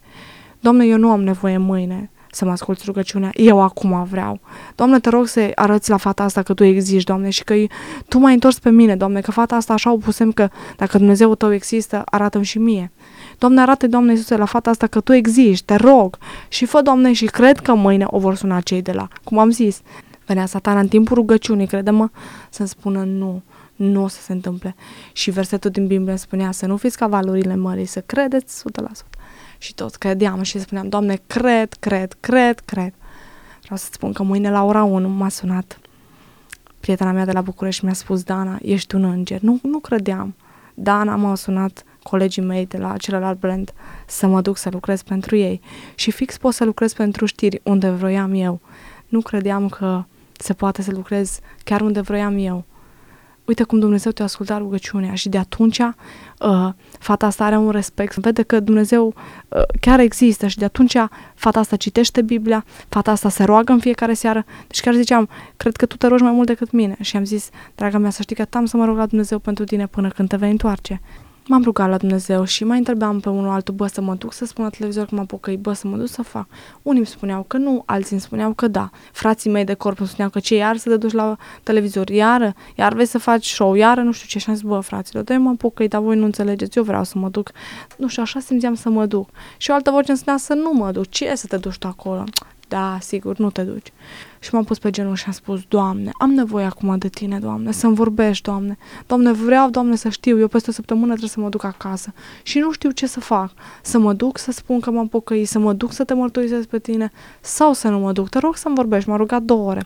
Doamne, 0.59 0.85
eu 0.85 0.97
nu 0.97 1.11
am 1.11 1.23
nevoie 1.23 1.57
mâine 1.57 2.09
să 2.31 2.45
mă 2.45 2.51
asculți 2.51 2.83
rugăciunea. 2.85 3.29
Eu 3.33 3.61
acum 3.61 4.03
vreau. 4.03 4.39
Doamne, 4.75 4.99
te 4.99 5.09
rog 5.09 5.27
să 5.27 5.51
arăți 5.55 5.89
la 5.89 5.97
fata 5.97 6.23
asta 6.23 6.41
că 6.41 6.53
Tu 6.53 6.63
existi, 6.63 7.03
Doamne, 7.03 7.29
și 7.29 7.43
că 7.43 7.53
Tu 8.07 8.19
m-ai 8.19 8.33
întors 8.33 8.59
pe 8.59 8.69
mine, 8.69 8.95
Doamne, 8.95 9.21
că 9.21 9.31
fata 9.31 9.55
asta 9.55 9.73
așa 9.73 9.91
o 9.91 9.97
pusem 9.97 10.31
că 10.31 10.49
dacă 10.77 10.97
Dumnezeu 10.97 11.35
Tău 11.35 11.53
există, 11.53 12.01
arată-mi 12.05 12.45
și 12.45 12.57
mie. 12.57 12.91
Doamne, 13.37 13.61
arată 13.61 13.87
Doamne 13.87 14.11
Iisuse, 14.11 14.37
la 14.37 14.45
fata 14.45 14.69
asta 14.69 14.87
că 14.87 14.99
Tu 14.99 15.13
existi, 15.13 15.65
te 15.65 15.75
rog. 15.75 16.17
Și 16.47 16.65
fă, 16.65 16.81
Doamne, 16.81 17.13
și 17.13 17.25
cred 17.25 17.59
că 17.59 17.73
mâine 17.73 18.05
o 18.07 18.19
vor 18.19 18.35
suna 18.35 18.59
cei 18.59 18.81
de 18.81 18.91
la, 18.91 19.07
cum 19.23 19.37
am 19.37 19.49
zis. 19.49 19.81
Venea 20.25 20.45
satana 20.45 20.79
în 20.79 20.87
timpul 20.87 21.15
rugăciunii, 21.15 21.67
crede-mă, 21.67 22.09
să-mi 22.49 22.67
spună 22.67 23.03
nu, 23.03 23.41
nu 23.79 24.03
o 24.03 24.07
să 24.07 24.21
se 24.21 24.31
întâmple. 24.31 24.75
Și 25.13 25.31
versetul 25.31 25.71
din 25.71 25.87
Biblie 25.87 26.15
spunea 26.15 26.51
să 26.51 26.65
nu 26.65 26.77
fiți 26.77 26.97
ca 26.97 27.07
valorile 27.07 27.55
mării, 27.55 27.85
să 27.85 28.01
credeți 28.01 28.63
100% 28.81 29.19
și 29.57 29.73
toți 29.73 29.99
credeam 29.99 30.41
și 30.41 30.59
spuneam, 30.59 30.89
Doamne, 30.89 31.19
cred, 31.27 31.73
cred, 31.73 32.17
cred, 32.19 32.59
cred. 32.59 32.93
Vreau 33.61 33.77
să 33.77 33.87
spun 33.91 34.13
că 34.13 34.23
mâine 34.23 34.49
la 34.49 34.63
ora 34.63 34.83
1 34.83 35.09
m-a 35.09 35.29
sunat 35.29 35.79
prietena 36.79 37.11
mea 37.11 37.25
de 37.25 37.31
la 37.31 37.41
București 37.41 37.79
și 37.79 37.85
mi-a 37.85 37.93
spus, 37.93 38.23
Dana, 38.23 38.59
ești 38.61 38.95
un 38.95 39.03
înger. 39.03 39.41
Nu, 39.41 39.59
nu 39.61 39.79
credeam. 39.79 40.35
Dana 40.73 41.15
m-a 41.15 41.35
sunat 41.35 41.83
colegii 42.03 42.43
mei 42.43 42.65
de 42.65 42.77
la 42.77 42.97
celălalt 42.97 43.39
brand 43.39 43.73
să 44.07 44.27
mă 44.27 44.41
duc 44.41 44.57
să 44.57 44.69
lucrez 44.71 45.01
pentru 45.01 45.35
ei. 45.35 45.61
Și 45.95 46.11
fix 46.11 46.37
pot 46.37 46.53
să 46.53 46.65
lucrez 46.65 46.93
pentru 46.93 47.25
știri 47.25 47.61
unde 47.63 47.89
vroiam 47.89 48.33
eu. 48.33 48.59
Nu 49.07 49.21
credeam 49.21 49.69
că 49.69 50.03
se 50.37 50.53
poate 50.53 50.81
să 50.81 50.91
lucrez 50.91 51.39
chiar 51.63 51.81
unde 51.81 52.01
vroiam 52.01 52.37
eu 52.37 52.65
uite 53.49 53.63
cum 53.63 53.79
Dumnezeu 53.79 54.11
te-a 54.11 54.25
ascultat 54.25 54.57
rugăciunea 54.57 55.13
și 55.13 55.29
de 55.29 55.37
atunci 55.37 55.79
uh, 55.79 56.69
fata 56.99 57.25
asta 57.25 57.45
are 57.45 57.57
un 57.57 57.69
respect, 57.69 58.15
vede 58.15 58.43
că 58.43 58.59
Dumnezeu 58.59 59.13
uh, 59.47 59.61
chiar 59.79 59.99
există 59.99 60.47
și 60.47 60.57
de 60.57 60.65
atunci 60.65 60.95
fata 61.35 61.59
asta 61.59 61.75
citește 61.75 62.21
Biblia, 62.21 62.65
fata 62.89 63.11
asta 63.11 63.29
se 63.29 63.43
roagă 63.43 63.71
în 63.71 63.79
fiecare 63.79 64.13
seară, 64.13 64.45
deci 64.67 64.79
chiar 64.79 64.93
ziceam, 64.93 65.29
cred 65.57 65.75
că 65.75 65.85
tu 65.85 65.97
te 65.97 66.07
rogi 66.07 66.23
mai 66.23 66.31
mult 66.31 66.47
decât 66.47 66.71
mine. 66.71 66.97
Și 67.01 67.17
am 67.17 67.23
zis, 67.23 67.49
draga 67.75 67.97
mea, 67.97 68.09
să 68.09 68.21
știi 68.21 68.35
că 68.35 68.45
tam 68.45 68.65
să 68.65 68.77
mă 68.77 68.85
rog 68.85 68.97
la 68.97 69.05
Dumnezeu 69.05 69.39
pentru 69.39 69.63
tine 69.63 69.87
până 69.87 70.07
când 70.07 70.29
te 70.29 70.35
vei 70.35 70.49
întoarce 70.49 71.01
m-am 71.49 71.63
rugat 71.63 71.89
la 71.89 71.97
Dumnezeu 71.97 72.43
și 72.43 72.63
mai 72.63 72.77
întrebam 72.77 73.19
pe 73.19 73.29
unul 73.29 73.49
altul, 73.49 73.73
bă, 73.73 73.87
să 73.87 74.01
mă 74.01 74.13
duc 74.13 74.33
să 74.33 74.45
spun 74.45 74.63
la 74.63 74.69
televizor 74.69 75.05
că 75.05 75.15
m-am 75.15 75.25
pocăit, 75.25 75.59
bă, 75.59 75.73
să 75.73 75.87
mă 75.87 75.97
duc 75.97 76.07
să 76.07 76.21
fac. 76.21 76.47
Unii 76.81 76.97
îmi 76.97 77.07
spuneau 77.07 77.43
că 77.43 77.57
nu, 77.57 77.83
alții 77.85 78.11
îmi 78.11 78.21
spuneau 78.21 78.53
că 78.53 78.67
da. 78.67 78.89
Frații 79.11 79.49
mei 79.49 79.63
de 79.63 79.73
corp 79.73 79.99
îmi 79.99 80.07
spuneau 80.07 80.29
că 80.29 80.39
ce, 80.39 80.55
iar 80.55 80.77
să 80.77 80.89
te 80.89 80.97
duci 80.97 81.11
la 81.11 81.35
televizor, 81.63 82.09
iară, 82.09 82.53
iar 82.75 82.93
vei 82.93 83.05
să 83.05 83.17
faci 83.17 83.47
show, 83.47 83.73
iară, 83.73 84.01
nu 84.01 84.11
știu 84.11 84.27
ce. 84.27 84.39
Și 84.39 84.49
am 84.49 84.55
zis, 84.55 84.63
bă, 84.63 84.79
fraților, 84.79 85.23
dă 85.23 85.33
m-am 85.33 85.55
pocăit, 85.55 85.89
dar 85.89 86.01
voi 86.01 86.15
nu 86.15 86.25
înțelegeți, 86.25 86.77
eu 86.77 86.83
vreau 86.83 87.03
să 87.03 87.17
mă 87.17 87.29
duc. 87.29 87.51
Nu 87.97 88.07
știu, 88.07 88.21
așa 88.21 88.39
simțeam 88.39 88.73
să 88.73 88.89
mă 88.89 89.05
duc. 89.05 89.29
Și 89.57 89.71
o 89.71 89.73
altă 89.73 89.91
voce 89.91 90.09
îmi 90.09 90.19
spunea 90.19 90.39
să 90.39 90.53
nu 90.53 90.71
mă 90.73 90.91
duc, 90.91 91.09
ce 91.09 91.35
să 91.35 91.47
te 91.47 91.57
duci 91.57 91.77
tu 91.77 91.87
acolo? 91.87 92.23
Da, 92.69 92.97
sigur, 93.01 93.37
nu 93.37 93.49
te 93.49 93.63
duci. 93.63 93.91
Și 94.39 94.53
m-am 94.53 94.63
pus 94.63 94.79
pe 94.79 94.89
genul 94.89 95.15
și 95.15 95.23
am 95.25 95.31
spus, 95.31 95.61
Doamne, 95.67 96.11
am 96.19 96.31
nevoie 96.31 96.65
acum 96.65 96.97
de 96.97 97.07
Tine, 97.07 97.39
Doamne, 97.39 97.71
să-mi 97.71 97.95
vorbești, 97.95 98.43
Doamne. 98.43 98.77
Doamne, 99.07 99.31
vreau, 99.31 99.69
Doamne, 99.69 99.95
să 99.95 100.09
știu, 100.09 100.39
eu 100.39 100.47
peste 100.47 100.69
o 100.69 100.73
săptămână 100.73 101.07
trebuie 101.07 101.29
să 101.29 101.39
mă 101.39 101.49
duc 101.49 101.63
acasă 101.63 102.13
și 102.43 102.59
nu 102.59 102.71
știu 102.71 102.91
ce 102.91 103.07
să 103.07 103.19
fac. 103.19 103.51
Să 103.81 103.97
mă 103.97 104.13
duc 104.13 104.37
să 104.37 104.51
spun 104.51 104.79
că 104.79 104.91
m-am 104.91 105.07
pocăit, 105.07 105.47
să 105.47 105.59
mă 105.59 105.73
duc 105.73 105.91
să 105.91 106.03
te 106.03 106.13
mărturisesc 106.13 106.67
pe 106.67 106.79
Tine 106.79 107.11
sau 107.41 107.73
să 107.73 107.87
nu 107.87 107.99
mă 107.99 108.11
duc. 108.11 108.29
Te 108.29 108.39
rog 108.39 108.55
să-mi 108.55 108.75
vorbești, 108.75 109.09
m-a 109.09 109.15
rugat 109.15 109.41
două 109.41 109.69
ore. 109.69 109.83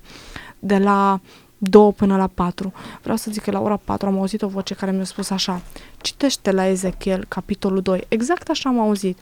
De 0.60 0.78
la 0.78 1.20
două 1.58 1.92
până 1.92 2.18
la 2.18 2.28
patru. 2.28 2.74
Vreau 3.02 3.18
să 3.18 3.32
zic 3.32 3.44
că 3.44 3.52
la 3.52 3.60
ora 3.62 3.78
patru 3.78 4.08
am 4.08 4.18
auzit 4.18 4.42
o 4.42 4.48
voce 4.48 4.74
care 4.74 4.92
mi-a 4.92 5.04
spus 5.04 5.30
așa, 5.30 5.62
citește 6.02 6.52
la 6.52 6.66
Ezechiel, 6.66 7.26
capitolul 7.28 7.82
2. 7.82 8.06
Exact 8.08 8.50
așa 8.50 8.70
am 8.70 8.80
auzit. 8.80 9.18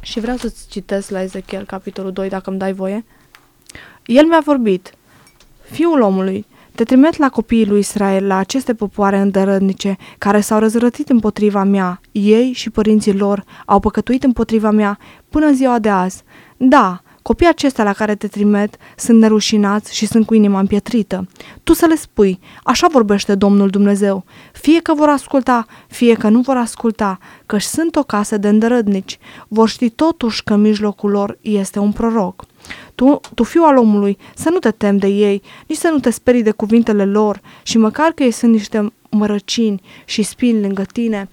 Și 0.00 0.20
vreau 0.20 0.36
să-ți 0.36 0.68
citesc 0.68 1.10
la 1.10 1.22
Ezechiel, 1.22 1.64
capitolul 1.64 2.12
2, 2.12 2.28
dacă 2.28 2.50
îmi 2.50 2.58
dai 2.58 2.72
voie. 2.72 3.04
El 4.06 4.26
mi-a 4.26 4.42
vorbit, 4.44 4.94
Fiul 5.70 6.00
omului, 6.00 6.46
te 6.74 6.84
trimit 6.84 7.16
la 7.16 7.28
copiii 7.28 7.66
lui 7.66 7.78
Israel, 7.78 8.26
la 8.26 8.36
aceste 8.36 8.74
popoare 8.74 9.18
îndărădnice, 9.18 9.96
care 10.18 10.40
s-au 10.40 10.58
răzrătit 10.58 11.08
împotriva 11.08 11.64
mea. 11.64 12.00
Ei 12.12 12.52
și 12.52 12.70
părinții 12.70 13.16
lor 13.16 13.44
au 13.66 13.80
păcătuit 13.80 14.24
împotriva 14.24 14.70
mea 14.70 14.98
până 15.28 15.52
ziua 15.52 15.78
de 15.78 15.88
azi. 15.88 16.22
Da, 16.56 17.02
Copiii 17.22 17.48
acestea 17.48 17.84
la 17.84 17.92
care 17.92 18.14
te 18.14 18.28
trimet 18.28 18.76
sunt 18.96 19.20
nerușinați 19.20 19.94
și 19.94 20.06
sunt 20.06 20.26
cu 20.26 20.34
inima 20.34 20.58
împietrită. 20.58 21.28
Tu 21.64 21.72
să 21.72 21.86
le 21.86 21.94
spui, 21.94 22.40
așa 22.62 22.86
vorbește 22.90 23.34
Domnul 23.34 23.68
Dumnezeu, 23.68 24.24
fie 24.52 24.80
că 24.80 24.94
vor 24.94 25.08
asculta, 25.08 25.66
fie 25.88 26.14
că 26.14 26.28
nu 26.28 26.40
vor 26.40 26.56
asculta, 26.56 27.18
că 27.46 27.58
sunt 27.58 27.96
o 27.96 28.02
casă 28.02 28.36
de 28.36 28.48
îndărădnici, 28.48 29.18
vor 29.48 29.68
ști 29.68 29.90
totuși 29.90 30.42
că 30.42 30.54
în 30.54 30.60
mijlocul 30.60 31.10
lor 31.10 31.38
este 31.40 31.78
un 31.78 31.92
proroc. 31.92 32.44
Tu, 32.94 33.20
tu 33.34 33.42
fiu 33.42 33.62
al 33.62 33.76
omului, 33.76 34.18
să 34.34 34.50
nu 34.50 34.58
te 34.58 34.70
temi 34.70 34.98
de 34.98 35.06
ei, 35.06 35.42
nici 35.66 35.78
să 35.78 35.88
nu 35.92 35.98
te 35.98 36.10
sperii 36.10 36.42
de 36.42 36.50
cuvintele 36.50 37.04
lor 37.04 37.40
și 37.62 37.78
măcar 37.78 38.10
că 38.10 38.22
ei 38.22 38.30
sunt 38.30 38.52
niște 38.52 38.92
mărăcini 39.10 39.82
și 40.04 40.22
spini 40.22 40.60
lângă 40.60 40.82
tine, 40.92 41.28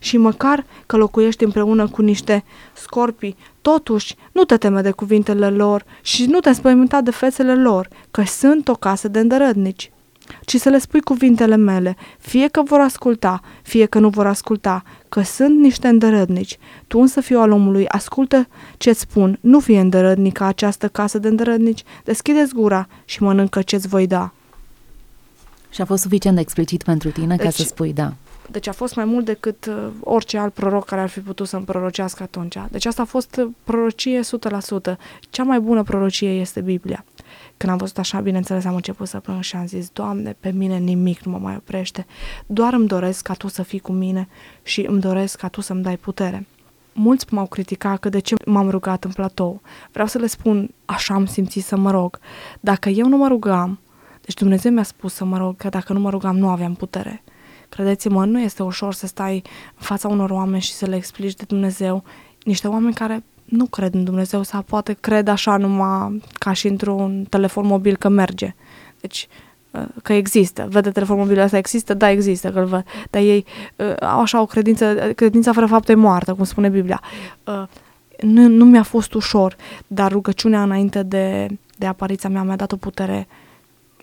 și 0.00 0.16
măcar 0.16 0.64
că 0.86 0.96
locuiești 0.96 1.44
împreună 1.44 1.88
cu 1.88 2.02
niște 2.02 2.44
scorpii, 2.72 3.36
totuși 3.60 4.16
nu 4.32 4.44
te 4.44 4.56
teme 4.56 4.80
de 4.80 4.90
cuvintele 4.90 5.50
lor 5.50 5.84
și 6.02 6.26
nu 6.26 6.40
te 6.40 6.48
înspăimânta 6.48 7.00
de 7.00 7.10
fețele 7.10 7.54
lor, 7.54 7.88
că 8.10 8.22
sunt 8.22 8.68
o 8.68 8.74
casă 8.74 9.08
de 9.08 9.18
îndărădnici 9.18 9.90
ci 10.44 10.56
să 10.56 10.68
le 10.68 10.78
spui 10.78 11.00
cuvintele 11.00 11.56
mele, 11.56 11.96
fie 12.18 12.48
că 12.48 12.62
vor 12.62 12.80
asculta, 12.80 13.40
fie 13.62 13.86
că 13.86 13.98
nu 13.98 14.08
vor 14.08 14.26
asculta, 14.26 14.82
că 15.08 15.22
sunt 15.22 15.58
niște 15.58 15.88
îndărădnici. 15.88 16.58
Tu 16.86 16.98
însă, 16.98 17.20
fiul 17.20 17.40
al 17.40 17.50
omului, 17.50 17.88
ascultă 17.88 18.48
ce-ți 18.76 19.00
spun, 19.00 19.38
nu 19.40 19.60
fie 19.60 19.80
îndărădnică 19.80 20.44
această 20.44 20.88
casă 20.88 21.18
de 21.18 21.28
îndărădnici, 21.28 21.84
deschideți 22.04 22.54
gura 22.54 22.88
și 23.04 23.22
mănâncă 23.22 23.62
ce-ți 23.62 23.88
voi 23.88 24.06
da. 24.06 24.32
Și 25.70 25.80
a 25.80 25.84
fost 25.84 26.02
suficient 26.02 26.36
de 26.36 26.42
explicit 26.42 26.82
pentru 26.82 27.10
tine 27.10 27.36
deci, 27.36 27.44
ca 27.44 27.50
să 27.50 27.62
spui 27.62 27.92
da. 27.92 28.12
Deci 28.50 28.66
a 28.66 28.72
fost 28.72 28.94
mai 28.94 29.04
mult 29.04 29.24
decât 29.24 29.66
uh, 29.66 29.88
orice 30.00 30.38
alt 30.38 30.52
proroc 30.52 30.84
care 30.84 31.00
ar 31.00 31.08
fi 31.08 31.20
putut 31.20 31.48
să-mi 31.48 31.64
prorocească 31.64 32.22
atunci. 32.22 32.56
Deci 32.70 32.84
asta 32.84 33.02
a 33.02 33.04
fost 33.04 33.36
uh, 33.36 33.48
prorocie 33.64 34.20
100%. 34.20 34.96
Cea 35.30 35.42
mai 35.42 35.60
bună 35.60 35.82
prorocie 35.82 36.30
este 36.30 36.60
Biblia. 36.60 37.04
Când 37.56 37.72
am 37.72 37.78
văzut 37.78 37.98
așa, 37.98 38.20
bineînțeles, 38.20 38.64
am 38.64 38.74
început 38.74 39.08
să 39.08 39.20
plâng 39.20 39.42
și 39.42 39.56
am 39.56 39.66
zis, 39.66 39.88
Doamne, 39.88 40.36
pe 40.40 40.50
mine 40.50 40.76
nimic 40.76 41.20
nu 41.20 41.30
mă 41.30 41.38
mai 41.38 41.54
oprește. 41.56 42.06
Doar 42.46 42.72
îmi 42.72 42.86
doresc 42.86 43.22
ca 43.22 43.34
Tu 43.34 43.48
să 43.48 43.62
fii 43.62 43.78
cu 43.78 43.92
mine 43.92 44.28
și 44.62 44.86
îmi 44.88 45.00
doresc 45.00 45.38
ca 45.38 45.48
Tu 45.48 45.60
să-mi 45.60 45.82
dai 45.82 45.96
putere. 45.96 46.46
Mulți 46.92 47.26
m-au 47.30 47.46
criticat 47.46 47.98
că 47.98 48.08
de 48.08 48.18
ce 48.18 48.34
m-am 48.46 48.70
rugat 48.70 49.04
în 49.04 49.10
platou. 49.10 49.60
Vreau 49.92 50.06
să 50.06 50.18
le 50.18 50.26
spun, 50.26 50.70
așa 50.84 51.14
am 51.14 51.26
simțit 51.26 51.64
să 51.64 51.76
mă 51.76 51.90
rog. 51.90 52.18
Dacă 52.60 52.88
eu 52.88 53.08
nu 53.08 53.16
mă 53.16 53.28
rugam, 53.28 53.78
deci 54.20 54.34
Dumnezeu 54.34 54.72
mi-a 54.72 54.82
spus 54.82 55.14
să 55.14 55.24
mă 55.24 55.38
rog 55.38 55.56
că 55.56 55.68
dacă 55.68 55.92
nu 55.92 56.00
mă 56.00 56.10
rugam, 56.10 56.36
nu 56.36 56.48
aveam 56.48 56.74
putere. 56.74 57.22
Credeți-mă, 57.68 58.24
nu 58.24 58.40
este 58.40 58.62
ușor 58.62 58.94
să 58.94 59.06
stai 59.06 59.34
în 59.76 59.82
fața 59.84 60.08
unor 60.08 60.30
oameni 60.30 60.62
și 60.62 60.72
să 60.72 60.86
le 60.86 60.96
explici 60.96 61.34
de 61.34 61.44
Dumnezeu, 61.48 62.04
niște 62.44 62.68
oameni 62.68 62.94
care 62.94 63.22
nu 63.44 63.64
cred 63.64 63.94
în 63.94 64.04
Dumnezeu 64.04 64.42
sau 64.42 64.62
poate 64.62 64.96
cred 65.00 65.28
așa 65.28 65.56
numai 65.56 66.22
ca 66.38 66.52
și 66.52 66.66
într-un 66.66 67.26
telefon 67.28 67.66
mobil 67.66 67.96
că 67.96 68.08
merge. 68.08 68.54
Deci 69.00 69.28
uh, 69.70 69.82
că 70.02 70.12
există. 70.12 70.66
Vede 70.70 70.90
telefonul 70.90 71.22
mobil 71.24 71.38
ăsta 71.38 71.56
există? 71.56 71.94
Da, 71.94 72.10
există, 72.10 72.50
că-l 72.50 72.64
văd. 72.64 72.84
Dar 73.10 73.22
ei 73.22 73.44
uh, 73.76 73.94
au 74.00 74.20
așa 74.20 74.40
o 74.40 74.46
credință, 74.46 75.12
credința 75.16 75.52
fără 75.52 75.66
fapte 75.66 75.92
e 75.92 75.94
moartă, 75.94 76.34
cum 76.34 76.44
spune 76.44 76.68
Biblia. 76.68 77.02
Uh, 77.44 77.62
nu, 78.20 78.48
nu 78.48 78.64
mi-a 78.64 78.82
fost 78.82 79.14
ușor, 79.14 79.56
dar 79.86 80.12
rugăciunea 80.12 80.62
înainte 80.62 81.02
de, 81.02 81.48
de 81.76 81.86
apariția 81.86 82.28
mea 82.28 82.42
mi-a 82.42 82.56
dat 82.56 82.72
o 82.72 82.76
putere 82.76 83.28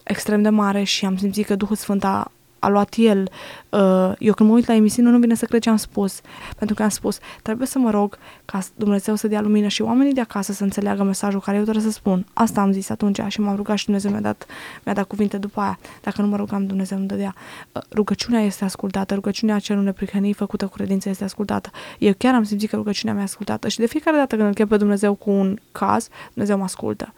extrem 0.03 0.41
de 0.41 0.49
mare 0.49 0.83
și 0.83 1.05
am 1.05 1.17
simțit 1.17 1.45
că 1.45 1.55
Duhul 1.55 1.75
Sfânt 1.75 2.03
a, 2.03 2.31
a 2.65 2.69
luat 2.69 2.93
el. 2.97 3.29
Uh, 3.69 4.11
eu 4.19 4.33
când 4.33 4.49
mă 4.49 4.55
uit 4.55 4.67
la 4.67 4.73
emisiune 4.73 5.09
nu 5.09 5.17
vine 5.17 5.35
să 5.35 5.45
cred 5.45 5.61
ce 5.61 5.69
am 5.69 5.75
spus, 5.75 6.21
pentru 6.57 6.75
că 6.75 6.83
am 6.83 6.89
spus, 6.89 7.19
trebuie 7.41 7.67
să 7.67 7.79
mă 7.79 7.89
rog 7.89 8.17
ca 8.45 8.59
Dumnezeu 8.75 9.15
să 9.15 9.27
dea 9.27 9.41
lumină 9.41 9.67
și 9.67 9.81
oamenii 9.81 10.13
de 10.13 10.21
acasă 10.21 10.53
să 10.53 10.63
înțeleagă 10.63 11.03
mesajul 11.03 11.39
care 11.39 11.57
eu 11.57 11.63
trebuie 11.63 11.83
să 11.83 11.91
spun. 11.91 12.25
Asta 12.33 12.61
am 12.61 12.71
zis 12.71 12.89
atunci 12.89 13.19
și 13.27 13.41
m-am 13.41 13.55
rugat 13.55 13.77
și 13.77 13.85
Dumnezeu 13.85 14.11
mi-a 14.11 14.21
dat, 14.21 14.45
mi-a 14.83 14.93
dat 14.93 15.05
cuvinte 15.05 15.37
după 15.37 15.61
aia. 15.61 15.79
Dacă 16.01 16.21
nu 16.21 16.27
mă 16.27 16.35
rugam, 16.35 16.65
Dumnezeu 16.65 16.97
nu 16.97 17.05
dădea. 17.05 17.35
Uh, 17.71 17.81
rugăciunea 17.91 18.41
este 18.41 18.63
ascultată, 18.63 19.13
rugăciunea 19.13 19.59
celor 19.59 19.83
neprihănii 19.83 20.33
făcută 20.33 20.65
cu 20.65 20.71
credință 20.71 21.09
este 21.09 21.23
ascultată. 21.23 21.69
Eu 21.99 22.13
chiar 22.17 22.33
am 22.33 22.43
simțit 22.43 22.69
că 22.69 22.75
rugăciunea 22.75 23.13
mea 23.15 23.23
ascultată 23.23 23.67
și 23.67 23.79
de 23.79 23.87
fiecare 23.87 24.17
dată 24.17 24.35
când 24.35 24.47
îl 24.47 24.53
chem 24.53 24.67
pe 24.67 24.77
Dumnezeu 24.77 25.13
cu 25.13 25.29
un 25.29 25.57
caz, 25.71 26.07
Dumnezeu 26.33 26.57
mă 26.57 26.63
ascultă. 26.63 27.13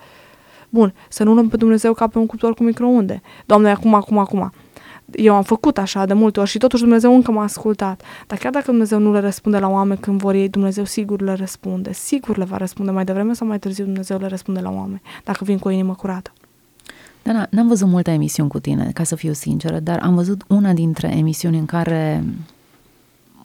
Bun, 0.69 0.93
să 1.09 1.23
nu 1.23 1.33
luăm 1.33 1.49
pe 1.49 1.57
Dumnezeu 1.57 1.93
ca 1.93 2.07
pe 2.07 2.17
un 2.17 2.25
cuptor 2.25 2.53
cu 2.53 2.63
microunde. 2.63 3.21
Doamne, 3.45 3.69
acum, 3.69 3.93
acum, 3.93 4.17
acum 4.17 4.51
eu 5.11 5.35
am 5.35 5.43
făcut 5.43 5.77
așa 5.77 6.05
de 6.05 6.13
multe 6.13 6.39
ori 6.39 6.49
și 6.49 6.57
totuși 6.57 6.81
Dumnezeu 6.81 7.15
încă 7.15 7.31
m-a 7.31 7.43
ascultat. 7.43 8.01
Dar 8.27 8.37
chiar 8.37 8.51
dacă 8.51 8.65
Dumnezeu 8.65 8.99
nu 8.99 9.11
le 9.11 9.19
răspunde 9.19 9.57
la 9.57 9.67
oameni 9.67 9.99
când 9.99 10.19
vor 10.19 10.33
ei, 10.33 10.49
Dumnezeu 10.49 10.83
sigur 10.83 11.21
le 11.21 11.33
răspunde. 11.33 11.93
Sigur 11.93 12.37
le 12.37 12.43
va 12.43 12.57
răspunde 12.57 12.91
mai 12.91 13.05
devreme 13.05 13.33
sau 13.33 13.47
mai 13.47 13.59
târziu 13.59 13.83
Dumnezeu 13.83 14.17
le 14.17 14.27
răspunde 14.27 14.59
la 14.59 14.71
oameni, 14.71 15.01
dacă 15.23 15.43
vin 15.43 15.57
cu 15.57 15.67
o 15.67 15.71
inimă 15.71 15.93
curată. 15.93 16.31
Dana, 17.23 17.47
n-am 17.49 17.67
văzut 17.67 17.87
multe 17.87 18.11
emisiuni 18.11 18.49
cu 18.49 18.59
tine, 18.59 18.91
ca 18.93 19.03
să 19.03 19.15
fiu 19.15 19.33
sinceră, 19.33 19.79
dar 19.79 19.99
am 20.03 20.15
văzut 20.15 20.43
una 20.47 20.73
dintre 20.73 21.15
emisiuni 21.15 21.57
în 21.57 21.65
care 21.65 22.23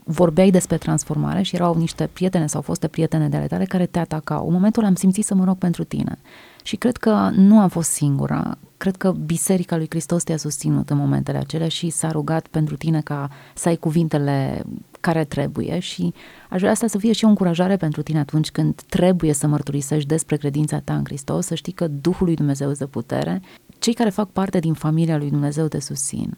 vorbeai 0.05 0.51
despre 0.51 0.77
transformare 0.77 1.42
și 1.42 1.55
erau 1.55 1.75
niște 1.75 2.09
prietene 2.12 2.46
sau 2.46 2.61
foste 2.61 2.88
prietene 2.88 3.29
de 3.29 3.37
ale 3.37 3.46
tale 3.46 3.64
care 3.64 3.87
te 3.87 3.98
atacau. 3.98 4.46
În 4.46 4.53
momentul 4.53 4.85
am 4.85 4.94
simțit 4.94 5.25
să 5.25 5.35
mă 5.35 5.44
rog 5.44 5.59
pentru 5.59 5.85
tine. 5.85 6.18
Și 6.62 6.77
cred 6.77 6.96
că 6.96 7.31
nu 7.35 7.61
am 7.61 7.68
fost 7.68 7.90
singura. 7.90 8.59
Cred 8.77 8.96
că 8.96 9.11
Biserica 9.11 9.77
lui 9.77 9.87
Hristos 9.88 10.22
te-a 10.22 10.37
susținut 10.37 10.90
în 10.90 10.96
momentele 10.96 11.38
acelea 11.38 11.68
și 11.68 11.90
s-a 11.90 12.11
rugat 12.11 12.46
pentru 12.46 12.77
tine 12.77 13.01
ca 13.01 13.31
să 13.55 13.68
ai 13.68 13.77
cuvintele 13.77 14.64
care 15.01 15.25
trebuie 15.25 15.79
și 15.79 16.14
aș 16.51 16.61
vrea 16.61 16.72
asta 16.72 16.87
să 16.87 16.98
fie 16.98 17.12
și 17.12 17.25
o 17.25 17.29
încurajare 17.29 17.77
pentru 17.77 18.03
tine 18.03 18.18
atunci 18.18 18.51
când 18.51 18.83
trebuie 18.88 19.33
să 19.33 19.46
mărturisești 19.46 20.09
despre 20.09 20.37
credința 20.37 20.79
ta 20.79 20.94
în 20.94 21.05
Hristos, 21.05 21.46
să 21.46 21.55
știi 21.55 21.72
că 21.72 21.88
Duhul 21.88 22.27
lui 22.27 22.35
Dumnezeu 22.35 22.70
este 22.70 22.87
putere. 22.87 23.42
Cei 23.79 23.94
care 23.94 24.11
fac 24.11 24.31
parte 24.31 24.59
din 24.59 24.72
familia 24.72 25.16
lui 25.16 25.31
Dumnezeu 25.31 25.66
te 25.66 25.81
susțin. 25.81 26.35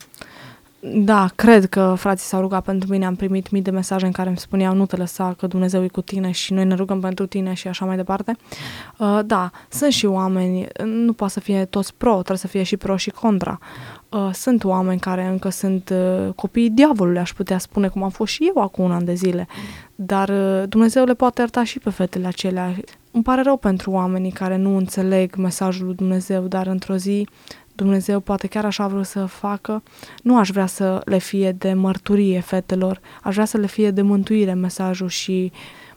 Da, 0.92 1.28
cred 1.34 1.66
că 1.66 1.94
frații 1.96 2.26
s-au 2.26 2.40
rugat 2.40 2.64
pentru 2.64 2.90
mine, 2.90 3.06
am 3.06 3.14
primit 3.14 3.50
mii 3.50 3.62
de 3.62 3.70
mesaje 3.70 4.06
în 4.06 4.12
care 4.12 4.28
îmi 4.28 4.38
spuneau 4.38 4.74
nu 4.74 4.86
te 4.86 4.96
lăsa 4.96 5.34
că 5.38 5.46
Dumnezeu 5.46 5.84
e 5.84 5.88
cu 5.88 6.00
tine 6.00 6.30
și 6.30 6.52
noi 6.52 6.64
ne 6.64 6.74
rugăm 6.74 7.00
pentru 7.00 7.26
tine 7.26 7.54
și 7.54 7.68
așa 7.68 7.84
mai 7.84 7.96
departe. 7.96 8.36
Uh, 8.98 9.20
da, 9.26 9.50
sunt 9.68 9.92
și 9.92 10.06
oameni, 10.06 10.66
nu 10.84 11.12
poate 11.12 11.32
să 11.32 11.40
fie 11.40 11.64
toți 11.64 11.94
pro, 11.94 12.12
trebuie 12.12 12.36
să 12.36 12.46
fie 12.46 12.62
și 12.62 12.76
pro 12.76 12.96
și 12.96 13.10
contra. 13.10 13.58
Uh, 14.08 14.30
sunt 14.32 14.64
oameni 14.64 15.00
care 15.00 15.26
încă 15.26 15.48
sunt 15.48 15.92
uh, 15.92 16.32
copiii 16.34 16.70
diavolului, 16.70 17.20
aș 17.20 17.32
putea 17.32 17.58
spune, 17.58 17.88
cum 17.88 18.02
am 18.02 18.10
fost 18.10 18.32
și 18.32 18.50
eu 18.54 18.62
acum 18.62 18.84
un 18.84 18.92
an 18.92 19.04
de 19.04 19.14
zile. 19.14 19.46
Dar 19.94 20.28
uh, 20.28 20.68
Dumnezeu 20.68 21.04
le 21.04 21.14
poate 21.14 21.40
ierta 21.40 21.64
și 21.64 21.78
pe 21.78 21.90
fetele 21.90 22.26
acelea. 22.26 22.74
Îmi 23.10 23.22
pare 23.22 23.42
rău 23.42 23.56
pentru 23.56 23.90
oamenii 23.90 24.30
care 24.30 24.56
nu 24.56 24.76
înțeleg 24.76 25.36
mesajul 25.36 25.86
lui 25.86 25.94
Dumnezeu, 25.94 26.42
dar 26.42 26.66
într-o 26.66 26.96
zi 26.96 27.26
Dumnezeu 27.74 28.20
poate 28.20 28.46
chiar 28.46 28.64
așa 28.64 28.86
vreau 28.86 29.02
să 29.02 29.24
facă, 29.24 29.82
nu 30.22 30.38
aș 30.38 30.50
vrea 30.50 30.66
să 30.66 31.00
le 31.04 31.18
fie 31.18 31.52
de 31.52 31.72
mărturie 31.72 32.40
fetelor, 32.40 33.00
aș 33.22 33.34
vrea 33.34 33.44
să 33.44 33.56
le 33.56 33.66
fie 33.66 33.90
de 33.90 34.02
mântuire 34.02 34.52
mesajul 34.54 35.08
și 35.08 35.52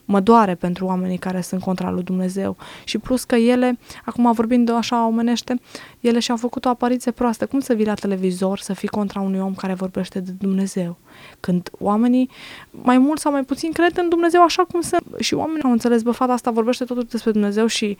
mă 0.07 0.19
doare 0.19 0.55
pentru 0.55 0.85
oamenii 0.85 1.17
care 1.17 1.41
sunt 1.41 1.61
contra 1.61 1.89
lui 1.91 2.03
Dumnezeu. 2.03 2.57
Și 2.83 2.97
plus 2.97 3.23
că 3.23 3.35
ele, 3.35 3.79
acum 4.05 4.31
vorbind 4.31 4.69
așa 4.69 5.05
omenește, 5.05 5.59
ele 5.99 6.19
și-au 6.19 6.37
făcut 6.37 6.65
o 6.65 6.69
apariție 6.69 7.11
proastă. 7.11 7.45
Cum 7.45 7.59
să 7.59 7.73
vii 7.73 7.85
la 7.85 7.93
televizor 7.93 8.59
să 8.59 8.73
fii 8.73 8.87
contra 8.87 9.21
unui 9.21 9.39
om 9.39 9.53
care 9.53 9.73
vorbește 9.73 10.19
de 10.19 10.31
Dumnezeu? 10.31 10.97
Când 11.39 11.69
oamenii, 11.79 12.29
mai 12.71 12.97
mult 12.97 13.19
sau 13.19 13.31
mai 13.31 13.43
puțin, 13.43 13.71
cred 13.71 13.97
în 13.97 14.09
Dumnezeu 14.09 14.43
așa 14.43 14.63
cum 14.63 14.81
sunt. 14.81 15.03
Și 15.19 15.33
oamenii 15.33 15.63
au 15.63 15.71
înțeles, 15.71 16.01
bă, 16.01 16.11
fata 16.11 16.33
asta 16.33 16.51
vorbește 16.51 16.83
totul 16.83 17.07
despre 17.09 17.31
Dumnezeu 17.31 17.65
și 17.65 17.97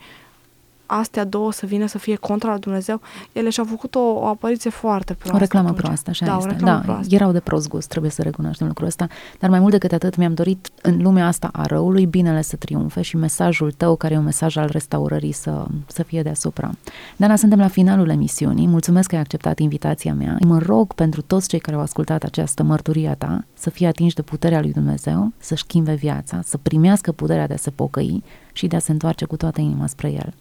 astea 0.90 1.24
două 1.24 1.52
să 1.52 1.66
vină 1.66 1.86
să 1.86 1.98
fie 1.98 2.16
contra 2.16 2.50
lui 2.50 2.60
Dumnezeu, 2.60 3.00
ele 3.32 3.50
și-au 3.50 3.66
făcut 3.66 3.94
o, 3.94 4.00
o 4.00 4.26
apariție 4.26 4.70
foarte 4.70 5.12
proastă. 5.14 5.36
O 5.36 5.38
reclamă 5.38 5.68
atunci. 5.68 5.82
proastă, 5.82 6.10
așa 6.10 6.26
da, 6.26 6.36
este. 6.36 6.48
O 6.48 6.50
reclamă 6.50 6.78
da, 6.78 6.84
proastă. 6.84 7.14
erau 7.14 7.32
de 7.32 7.40
prost 7.40 7.68
gust, 7.68 7.88
trebuie 7.88 8.10
să 8.10 8.22
recunoaștem 8.22 8.66
lucrul 8.66 8.86
ăsta, 8.86 9.06
dar 9.38 9.50
mai 9.50 9.60
mult 9.60 9.72
decât 9.72 9.92
atât 9.92 10.16
mi-am 10.16 10.34
dorit 10.34 10.68
în 10.82 11.02
lumea 11.02 11.26
asta 11.26 11.48
a 11.52 11.66
răului 11.66 12.06
binele 12.06 12.42
să 12.42 12.56
triumfe 12.56 13.02
și 13.02 13.16
mesajul 13.16 13.72
tău, 13.72 13.96
care 13.96 14.14
e 14.14 14.18
un 14.18 14.24
mesaj 14.24 14.56
al 14.56 14.68
restaurării, 14.70 15.32
să, 15.32 15.66
să 15.86 16.02
fie 16.02 16.22
deasupra. 16.22 16.70
Dana, 17.16 17.36
suntem 17.36 17.58
la 17.58 17.68
finalul 17.68 18.08
emisiunii, 18.08 18.66
mulțumesc 18.66 19.08
că 19.08 19.14
ai 19.14 19.20
acceptat 19.20 19.58
invitația 19.58 20.14
mea. 20.14 20.36
Mă 20.46 20.58
rog 20.58 20.92
pentru 20.92 21.22
toți 21.22 21.48
cei 21.48 21.58
care 21.58 21.76
au 21.76 21.82
ascultat 21.82 22.22
această 22.22 22.62
mărturie 22.62 23.08
a 23.08 23.14
ta 23.14 23.44
să 23.54 23.70
fie 23.70 23.86
atinși 23.86 24.14
de 24.14 24.22
puterea 24.22 24.60
lui 24.60 24.72
Dumnezeu, 24.72 25.32
să-și 25.38 25.62
schimbe 25.62 25.94
viața, 25.94 26.40
să 26.44 26.56
primească 26.56 27.12
puterea 27.12 27.46
de 27.46 27.54
a 27.54 27.56
se 27.56 27.70
pocăi 27.70 28.22
și 28.58 28.66
de 28.66 28.76
a 28.76 28.78
se 28.78 28.92
întoarce 28.92 29.24
cu 29.24 29.36
toată 29.36 29.60
inima 29.60 29.86
spre 29.86 30.10
El. 30.10 30.34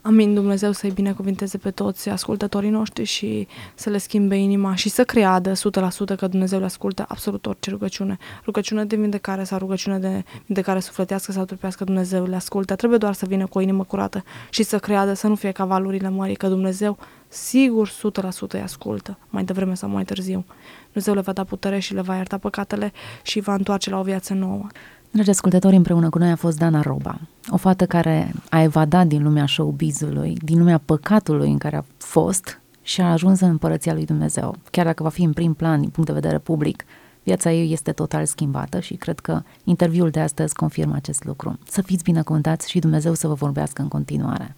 Amin, 0.00 0.34
Dumnezeu 0.34 0.72
să-i 0.72 0.90
binecuvinteze 0.90 1.58
pe 1.58 1.70
toți 1.70 2.08
ascultătorii 2.08 2.70
noștri 2.70 3.04
și 3.04 3.46
să 3.74 3.90
le 3.90 3.98
schimbe 3.98 4.36
inima 4.36 4.74
și 4.74 4.88
să 4.88 5.04
creadă 5.04 5.52
100% 5.52 5.56
că 6.16 6.26
Dumnezeu 6.26 6.58
le 6.58 6.64
ascultă 6.64 7.04
absolut 7.08 7.46
orice 7.46 7.70
rugăciune. 7.70 8.18
Rugăciune 8.44 8.84
de 8.84 8.96
vindecare 8.96 9.44
sau 9.44 9.58
rugăciune 9.58 9.98
de 9.98 10.24
vindecare 10.46 10.80
sufletească 10.80 11.32
sau 11.32 11.44
trupească, 11.44 11.84
Dumnezeu 11.84 12.24
le 12.24 12.36
ascultă. 12.36 12.74
Trebuie 12.74 12.98
doar 12.98 13.12
să 13.12 13.26
vină 13.26 13.46
cu 13.46 13.58
o 13.58 13.60
inimă 13.60 13.84
curată 13.84 14.24
și 14.50 14.62
să 14.62 14.78
creadă, 14.78 15.12
să 15.12 15.26
nu 15.26 15.34
fie 15.34 15.50
ca 15.50 15.64
valurile 15.64 16.08
mării, 16.08 16.36
că 16.36 16.48
Dumnezeu 16.48 16.98
sigur 17.28 17.88
100% 17.88 17.92
îi 18.48 18.60
ascultă, 18.60 19.18
mai 19.28 19.44
devreme 19.44 19.74
sau 19.74 19.88
mai 19.88 20.04
târziu. 20.04 20.44
Dumnezeu 20.84 21.14
le 21.14 21.20
va 21.20 21.32
da 21.32 21.44
putere 21.44 21.78
și 21.78 21.94
le 21.94 22.00
va 22.00 22.16
ierta 22.16 22.38
păcatele 22.38 22.92
și 23.22 23.40
va 23.40 23.54
întoarce 23.54 23.90
la 23.90 23.98
o 23.98 24.02
viață 24.02 24.34
nouă. 24.34 24.66
Dragi 25.14 25.30
ascultători, 25.30 25.76
împreună 25.76 26.08
cu 26.08 26.18
noi 26.18 26.30
a 26.30 26.36
fost 26.36 26.58
Dana 26.58 26.80
Roba, 26.80 27.20
o 27.48 27.56
fată 27.56 27.86
care 27.86 28.32
a 28.50 28.62
evadat 28.62 29.06
din 29.06 29.22
lumea 29.22 29.46
showbizului, 29.46 30.36
din 30.42 30.58
lumea 30.58 30.78
păcatului 30.84 31.50
în 31.50 31.58
care 31.58 31.76
a 31.76 31.84
fost 31.96 32.60
și 32.82 33.00
a 33.00 33.10
ajuns 33.10 33.40
în 33.40 33.48
împărăția 33.48 33.92
lui 33.92 34.04
Dumnezeu. 34.04 34.56
Chiar 34.70 34.84
dacă 34.84 35.02
va 35.02 35.08
fi 35.08 35.22
în 35.22 35.32
prim 35.32 35.54
plan 35.54 35.80
din 35.80 35.88
punct 35.88 36.08
de 36.08 36.14
vedere 36.14 36.38
public, 36.38 36.84
viața 37.22 37.52
ei 37.52 37.72
este 37.72 37.92
total 37.92 38.24
schimbată 38.24 38.80
și 38.80 38.94
cred 38.94 39.20
că 39.20 39.42
interviul 39.64 40.10
de 40.10 40.20
astăzi 40.20 40.54
confirmă 40.54 40.94
acest 40.94 41.24
lucru. 41.24 41.58
Să 41.68 41.82
fiți 41.82 42.04
binecuvântați 42.04 42.70
și 42.70 42.78
Dumnezeu 42.78 43.14
să 43.14 43.26
vă 43.26 43.34
vorbească 43.34 43.82
în 43.82 43.88
continuare. 43.88 44.50